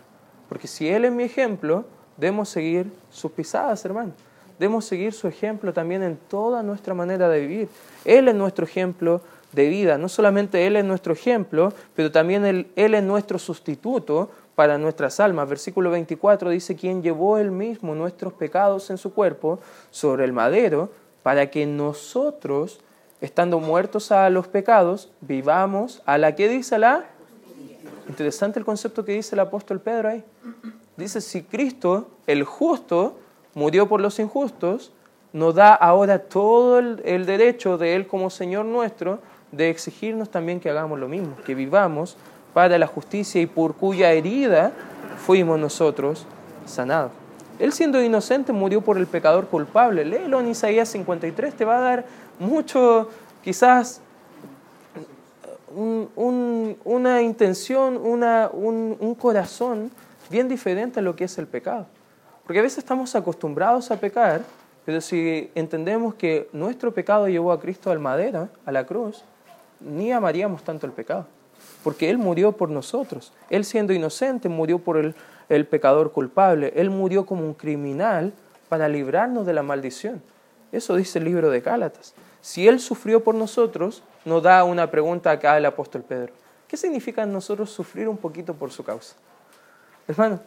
Porque 0.48 0.66
si 0.66 0.88
Él 0.88 1.04
es 1.04 1.12
mi 1.12 1.24
ejemplo, 1.24 1.84
debemos 2.16 2.48
seguir 2.48 2.92
sus 3.10 3.30
pisadas, 3.32 3.84
hermano. 3.84 4.12
Debemos 4.58 4.84
seguir 4.84 5.12
su 5.12 5.28
ejemplo 5.28 5.72
también 5.72 6.02
en 6.02 6.16
toda 6.16 6.62
nuestra 6.62 6.94
manera 6.94 7.28
de 7.28 7.40
vivir. 7.40 7.68
Él 8.04 8.28
es 8.28 8.34
nuestro 8.34 8.64
ejemplo 8.64 9.20
de 9.52 9.68
vida. 9.68 9.98
No 9.98 10.08
solamente 10.08 10.66
Él 10.66 10.76
es 10.76 10.84
nuestro 10.84 11.12
ejemplo, 11.12 11.72
pero 11.94 12.10
también 12.10 12.44
Él, 12.44 12.66
él 12.76 12.94
es 12.94 13.02
nuestro 13.02 13.38
sustituto 13.38 14.30
para 14.54 14.78
nuestras 14.78 15.20
almas. 15.20 15.48
Versículo 15.48 15.90
24 15.90 16.50
dice, 16.50 16.76
quien 16.76 17.02
llevó 17.02 17.38
Él 17.38 17.50
mismo 17.50 17.94
nuestros 17.94 18.32
pecados 18.32 18.90
en 18.90 18.98
su 18.98 19.14
cuerpo 19.14 19.60
sobre 19.90 20.24
el 20.24 20.32
madero, 20.32 20.90
para 21.22 21.50
que 21.50 21.66
nosotros, 21.66 22.80
estando 23.20 23.60
muertos 23.60 24.12
a 24.12 24.28
los 24.30 24.48
pecados, 24.48 25.10
vivamos 25.20 26.02
a 26.06 26.18
la 26.18 26.34
que 26.34 26.48
dice 26.48 26.78
la 26.78 27.04
Interesante 28.08 28.58
el 28.58 28.64
concepto 28.64 29.04
que 29.04 29.12
dice 29.12 29.34
el 29.34 29.40
apóstol 29.40 29.80
Pedro 29.80 30.09
ahí. 30.09 30.24
Dice, 30.96 31.20
si 31.20 31.42
Cristo, 31.42 32.09
el 32.26 32.42
justo, 32.42 33.18
murió 33.59 33.88
por 33.88 34.00
los 34.00 34.20
injustos, 34.20 34.92
nos 35.32 35.56
da 35.56 35.74
ahora 35.74 36.20
todo 36.20 36.78
el, 36.78 37.26
derecho 37.26 37.76
de 37.76 37.96
Él 37.96 38.06
como 38.06 38.30
Señor 38.30 38.64
nuestro 38.64 39.18
de 39.50 39.68
exigirnos 39.68 40.30
también 40.30 40.61
que 40.61 40.70
hagamos 40.70 40.96
lo 40.98 41.09
mismo, 41.09 41.34
que 41.44 41.56
vivamos 41.56 42.16
para 42.54 42.78
la 42.78 42.86
justicia 42.86 43.40
y 43.40 43.46
por 43.46 43.74
cuya 43.74 44.12
herida 44.12 44.72
fuimos 45.26 45.59
nosotros 45.59 46.24
sanados. 46.66 47.11
Él 47.59 47.72
siendo 47.72 48.00
inocente 48.00 48.52
murió 48.52 48.80
por 48.80 48.96
el 48.96 49.09
pecador 49.09 49.48
culpable. 49.48 50.04
Léelo 50.04 50.38
en 50.38 50.48
Isaías 50.48 50.88
53, 50.90 51.52
te 51.54 51.64
va 51.64 51.78
a 51.78 51.80
dar 51.80 52.06
mucho, 52.38 53.11
quizás 53.42 54.00
una 55.74 57.22
intención, 57.22 57.96
una, 57.96 58.50
un, 58.52 58.96
un 59.00 59.14
corazón 59.16 59.90
bien 60.30 60.48
diferente 60.48 61.00
a 61.00 61.02
lo 61.02 61.16
que 61.16 61.24
es 61.24 61.36
el 61.38 61.48
pecado. 61.48 61.86
Porque 62.49 62.61
a 62.61 62.62
veces 62.62 62.78
estamos 62.78 63.14
acostumbrados 63.14 63.90
a 63.90 64.01
pecar, 64.01 64.40
pero 64.86 65.03
si 65.03 65.51
entendemos 65.55 66.14
que 66.14 66.49
nuestro 66.55 66.94
pecado 66.94 67.28
llevó 67.28 67.53
a 67.53 67.61
Cristo 67.61 67.90
al 67.90 67.99
madera, 67.99 68.49
a 68.64 68.72
la 68.72 68.86
cruz, 68.86 69.22
ni 69.80 70.12
amaríamos 70.12 70.64
tanto 70.64 70.86
el 70.86 70.92
pecado. 70.92 71.26
Porque 71.84 72.09
Él 72.09 72.16
murió 72.16 72.53
por 72.53 72.70
nosotros. 72.70 73.34
Él 73.51 73.66
siendo 73.66 73.92
inocente 73.92 74.49
murió 74.49 74.78
por 74.78 74.96
el, 74.96 75.14
el 75.51 75.66
pecador 75.66 76.11
culpable. 76.11 76.72
Él 76.74 76.88
murió 76.88 77.26
como 77.26 77.44
un 77.44 77.53
criminal 77.53 78.32
para 78.70 78.88
librarnos 78.88 79.44
de 79.44 79.53
la 79.53 79.62
maldición. 79.62 80.22
Eso 80.72 80.96
dice 80.96 81.18
el 81.18 81.26
libro 81.26 81.51
de 81.51 81.61
Gálatas. 81.61 82.14
Si 82.40 82.66
Él 82.66 82.80
sufrió 82.80 83.22
por 83.22 83.34
nosotros, 83.34 84.03
nos 84.24 84.42
da 84.42 84.64
una 84.64 84.90
pregunta 84.90 85.32
acá 85.32 85.59
el 85.59 85.66
apóstol 85.66 86.01
Pedro. 86.01 86.32
¿Qué 86.66 86.78
significa 86.78 87.26
nosotros 87.26 87.68
sufrir 87.68 88.09
un 88.09 88.16
poquito 88.16 88.55
por 88.55 88.70
su 88.72 88.82
causa? 88.82 89.16
Hermano, 90.09 90.40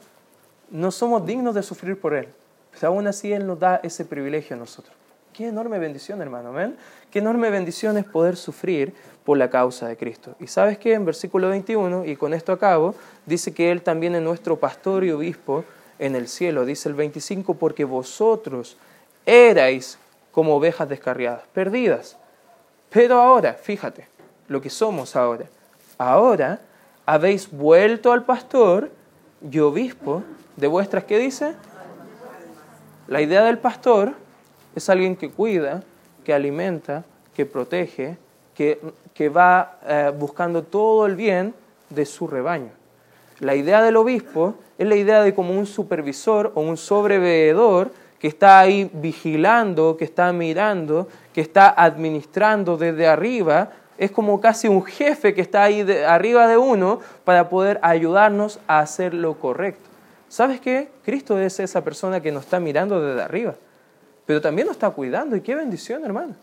no 0.71 0.91
somos 0.91 1.25
dignos 1.25 1.53
de 1.53 1.63
sufrir 1.63 1.99
por 1.99 2.13
Él, 2.13 2.27
pero 2.71 2.87
aún 2.87 3.05
así 3.07 3.31
Él 3.31 3.45
nos 3.45 3.59
da 3.59 3.79
ese 3.83 4.05
privilegio 4.05 4.55
a 4.55 4.59
nosotros. 4.59 4.95
Qué 5.33 5.47
enorme 5.47 5.79
bendición, 5.79 6.21
hermano. 6.21 6.49
¿Amén? 6.49 6.75
Qué 7.09 7.19
enorme 7.19 7.49
bendición 7.49 7.97
es 7.97 8.05
poder 8.05 8.35
sufrir 8.35 8.93
por 9.23 9.37
la 9.37 9.49
causa 9.49 9.87
de 9.87 9.95
Cristo. 9.95 10.35
Y 10.39 10.47
sabes 10.47 10.77
que 10.77 10.93
en 10.93 11.05
versículo 11.05 11.49
21, 11.49 12.05
y 12.05 12.15
con 12.15 12.33
esto 12.33 12.51
acabo, 12.51 12.95
dice 13.25 13.53
que 13.53 13.71
Él 13.71 13.81
también 13.81 14.15
es 14.15 14.21
nuestro 14.21 14.59
pastor 14.59 15.03
y 15.03 15.11
obispo 15.11 15.63
en 15.99 16.15
el 16.15 16.27
cielo. 16.27 16.65
Dice 16.65 16.89
el 16.89 16.95
25, 16.95 17.53
porque 17.53 17.85
vosotros 17.85 18.77
erais 19.25 19.97
como 20.31 20.55
ovejas 20.55 20.89
descarriadas, 20.89 21.43
perdidas. 21.53 22.17
Pero 22.89 23.21
ahora, 23.21 23.53
fíjate, 23.53 24.07
lo 24.47 24.61
que 24.61 24.69
somos 24.69 25.15
ahora. 25.15 25.45
Ahora 25.97 26.59
habéis 27.05 27.49
vuelto 27.49 28.11
al 28.11 28.25
pastor 28.25 28.91
y 29.49 29.59
obispo 29.59 30.23
de 30.55 30.67
vuestras, 30.67 31.05
¿qué 31.05 31.17
dice? 31.17 31.55
La 33.07 33.21
idea 33.21 33.43
del 33.43 33.57
pastor 33.57 34.13
es 34.75 34.89
alguien 34.89 35.15
que 35.15 35.31
cuida, 35.31 35.83
que 36.23 36.33
alimenta, 36.33 37.03
que 37.35 37.45
protege, 37.45 38.17
que, 38.55 38.79
que 39.13 39.29
va 39.29 39.79
eh, 39.85 40.11
buscando 40.17 40.63
todo 40.63 41.05
el 41.05 41.15
bien 41.15 41.53
de 41.89 42.05
su 42.05 42.27
rebaño. 42.27 42.71
La 43.39 43.55
idea 43.55 43.81
del 43.81 43.97
obispo 43.97 44.55
es 44.77 44.87
la 44.87 44.95
idea 44.95 45.23
de 45.23 45.33
como 45.33 45.57
un 45.57 45.65
supervisor 45.65 46.51
o 46.55 46.61
un 46.61 46.77
sobreveedor 46.77 47.91
que 48.19 48.27
está 48.27 48.59
ahí 48.59 48.89
vigilando, 48.93 49.97
que 49.97 50.05
está 50.05 50.31
mirando, 50.31 51.07
que 51.33 51.41
está 51.41 51.69
administrando 51.69 52.77
desde 52.77 53.07
arriba, 53.07 53.71
es 54.01 54.09
como 54.09 54.41
casi 54.41 54.67
un 54.67 54.83
jefe 54.83 55.35
que 55.35 55.41
está 55.41 55.61
ahí 55.61 55.81
arriba 56.07 56.47
de 56.47 56.57
uno 56.57 57.01
para 57.23 57.49
poder 57.49 57.79
ayudarnos 57.83 58.59
a 58.65 58.79
hacer 58.79 59.13
lo 59.13 59.35
correcto. 59.35 59.87
¿Sabes 60.27 60.59
qué? 60.59 60.89
Cristo 61.05 61.37
es 61.37 61.59
esa 61.59 61.83
persona 61.83 62.19
que 62.19 62.31
nos 62.31 62.45
está 62.45 62.59
mirando 62.59 62.99
desde 62.99 63.21
arriba, 63.21 63.53
pero 64.25 64.41
también 64.41 64.65
nos 64.65 64.77
está 64.77 64.89
cuidando 64.89 65.35
y 65.35 65.41
qué 65.41 65.53
bendición, 65.53 66.03
hermano. 66.03 66.33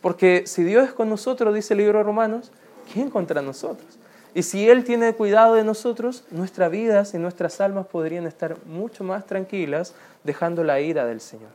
Porque 0.00 0.44
si 0.46 0.64
Dios 0.64 0.88
es 0.88 0.94
con 0.94 1.10
nosotros, 1.10 1.54
dice 1.54 1.74
el 1.74 1.80
libro 1.80 1.98
de 1.98 2.04
Romanos, 2.04 2.50
¿quién 2.90 3.10
contra 3.10 3.42
nosotros? 3.42 3.98
Y 4.32 4.42
si 4.42 4.66
Él 4.66 4.82
tiene 4.82 5.12
cuidado 5.12 5.52
de 5.52 5.64
nosotros, 5.64 6.24
nuestras 6.30 6.70
vidas 6.70 7.12
y 7.12 7.18
nuestras 7.18 7.60
almas 7.60 7.88
podrían 7.88 8.26
estar 8.26 8.56
mucho 8.64 9.04
más 9.04 9.26
tranquilas 9.26 9.92
dejando 10.24 10.64
la 10.64 10.80
ira 10.80 11.04
del 11.04 11.20
Señor. 11.20 11.50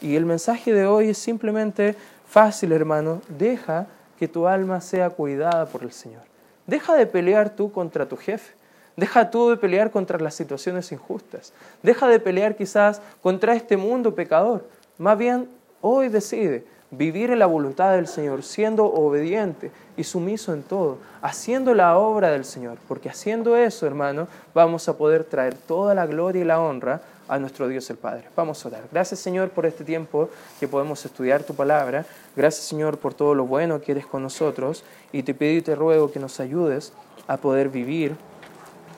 Y 0.00 0.16
el 0.16 0.24
mensaje 0.24 0.72
de 0.72 0.86
hoy 0.86 1.10
es 1.10 1.18
simplemente 1.18 1.96
fácil, 2.26 2.72
hermano. 2.72 3.20
Deja 3.28 3.88
que 4.18 4.28
tu 4.28 4.46
alma 4.46 4.80
sea 4.80 5.10
cuidada 5.10 5.66
por 5.66 5.82
el 5.82 5.92
Señor. 5.92 6.22
Deja 6.66 6.94
de 6.94 7.06
pelear 7.06 7.50
tú 7.50 7.70
contra 7.70 8.08
tu 8.08 8.16
jefe. 8.16 8.54
Deja 8.96 9.30
tú 9.30 9.50
de 9.50 9.56
pelear 9.56 9.90
contra 9.90 10.18
las 10.18 10.34
situaciones 10.34 10.90
injustas. 10.90 11.52
Deja 11.82 12.08
de 12.08 12.18
pelear 12.18 12.56
quizás 12.56 13.02
contra 13.22 13.54
este 13.54 13.76
mundo 13.76 14.14
pecador. 14.14 14.64
Más 14.98 15.18
bien, 15.18 15.48
hoy 15.82 16.08
decide 16.08 16.64
vivir 16.90 17.30
en 17.30 17.38
la 17.38 17.46
voluntad 17.46 17.92
del 17.92 18.06
Señor, 18.06 18.42
siendo 18.42 18.86
obediente 18.86 19.70
y 19.96 20.04
sumiso 20.04 20.54
en 20.54 20.62
todo, 20.62 20.98
haciendo 21.20 21.74
la 21.74 21.98
obra 21.98 22.30
del 22.30 22.44
Señor, 22.44 22.78
porque 22.88 23.10
haciendo 23.10 23.56
eso, 23.56 23.86
hermano, 23.86 24.28
vamos 24.54 24.88
a 24.88 24.96
poder 24.96 25.24
traer 25.24 25.54
toda 25.54 25.94
la 25.94 26.06
gloria 26.06 26.42
y 26.42 26.44
la 26.44 26.60
honra 26.60 27.00
a 27.28 27.38
nuestro 27.38 27.68
Dios 27.68 27.88
el 27.90 27.96
Padre. 27.96 28.28
Vamos 28.36 28.64
a 28.64 28.68
orar. 28.68 28.84
Gracias, 28.92 29.20
Señor, 29.20 29.50
por 29.50 29.66
este 29.66 29.84
tiempo 29.84 30.28
que 30.60 30.68
podemos 30.68 31.04
estudiar 31.04 31.42
tu 31.42 31.54
palabra. 31.54 32.06
Gracias, 32.36 32.66
Señor, 32.66 32.98
por 32.98 33.14
todo 33.14 33.34
lo 33.34 33.46
bueno 33.46 33.80
que 33.80 33.92
eres 33.92 34.06
con 34.06 34.22
nosotros. 34.22 34.84
Y 35.12 35.22
te 35.22 35.34
pido 35.34 35.52
y 35.52 35.62
te 35.62 35.74
ruego 35.74 36.10
que 36.10 36.20
nos 36.20 36.40
ayudes 36.40 36.92
a 37.26 37.36
poder 37.36 37.68
vivir 37.68 38.16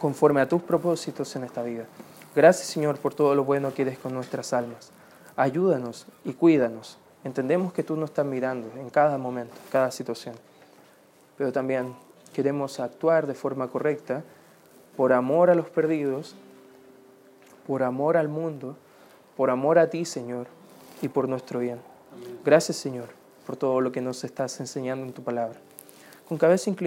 conforme 0.00 0.40
a 0.40 0.48
tus 0.48 0.62
propósitos 0.62 1.34
en 1.36 1.44
esta 1.44 1.62
vida. 1.62 1.84
Gracias, 2.34 2.68
Señor, 2.68 2.98
por 2.98 3.14
todo 3.14 3.34
lo 3.34 3.44
bueno 3.44 3.74
que 3.74 3.82
eres 3.82 3.98
con 3.98 4.14
nuestras 4.14 4.52
almas. 4.52 4.90
Ayúdanos 5.36 6.06
y 6.24 6.32
cuídanos 6.32 6.98
Entendemos 7.24 7.72
que 7.72 7.82
tú 7.82 7.96
nos 7.96 8.10
estás 8.10 8.24
mirando 8.24 8.70
en 8.78 8.90
cada 8.90 9.18
momento, 9.18 9.54
en 9.54 9.70
cada 9.70 9.90
situación, 9.90 10.36
pero 11.36 11.52
también 11.52 11.94
queremos 12.32 12.78
actuar 12.78 13.26
de 13.26 13.34
forma 13.34 13.68
correcta 13.68 14.22
por 14.96 15.12
amor 15.12 15.50
a 15.50 15.54
los 15.54 15.68
perdidos, 15.68 16.36
por 17.68 17.82
amor 17.82 18.16
al 18.16 18.28
mundo, 18.28 18.76
por 19.36 19.50
amor 19.50 19.78
a 19.78 19.90
ti, 19.90 20.06
Señor, 20.06 20.46
y 21.02 21.08
por 21.08 21.28
nuestro 21.28 21.60
bien. 21.60 21.78
Gracias, 22.42 22.78
Señor, 22.78 23.10
por 23.46 23.56
todo 23.56 23.82
lo 23.82 23.92
que 23.92 24.00
nos 24.00 24.24
estás 24.24 24.58
enseñando 24.58 25.04
en 25.04 25.12
tu 25.12 25.22
palabra. 25.22 25.60
Con 26.26 26.38
cabeza 26.38 26.70
inclinada. 26.70 26.86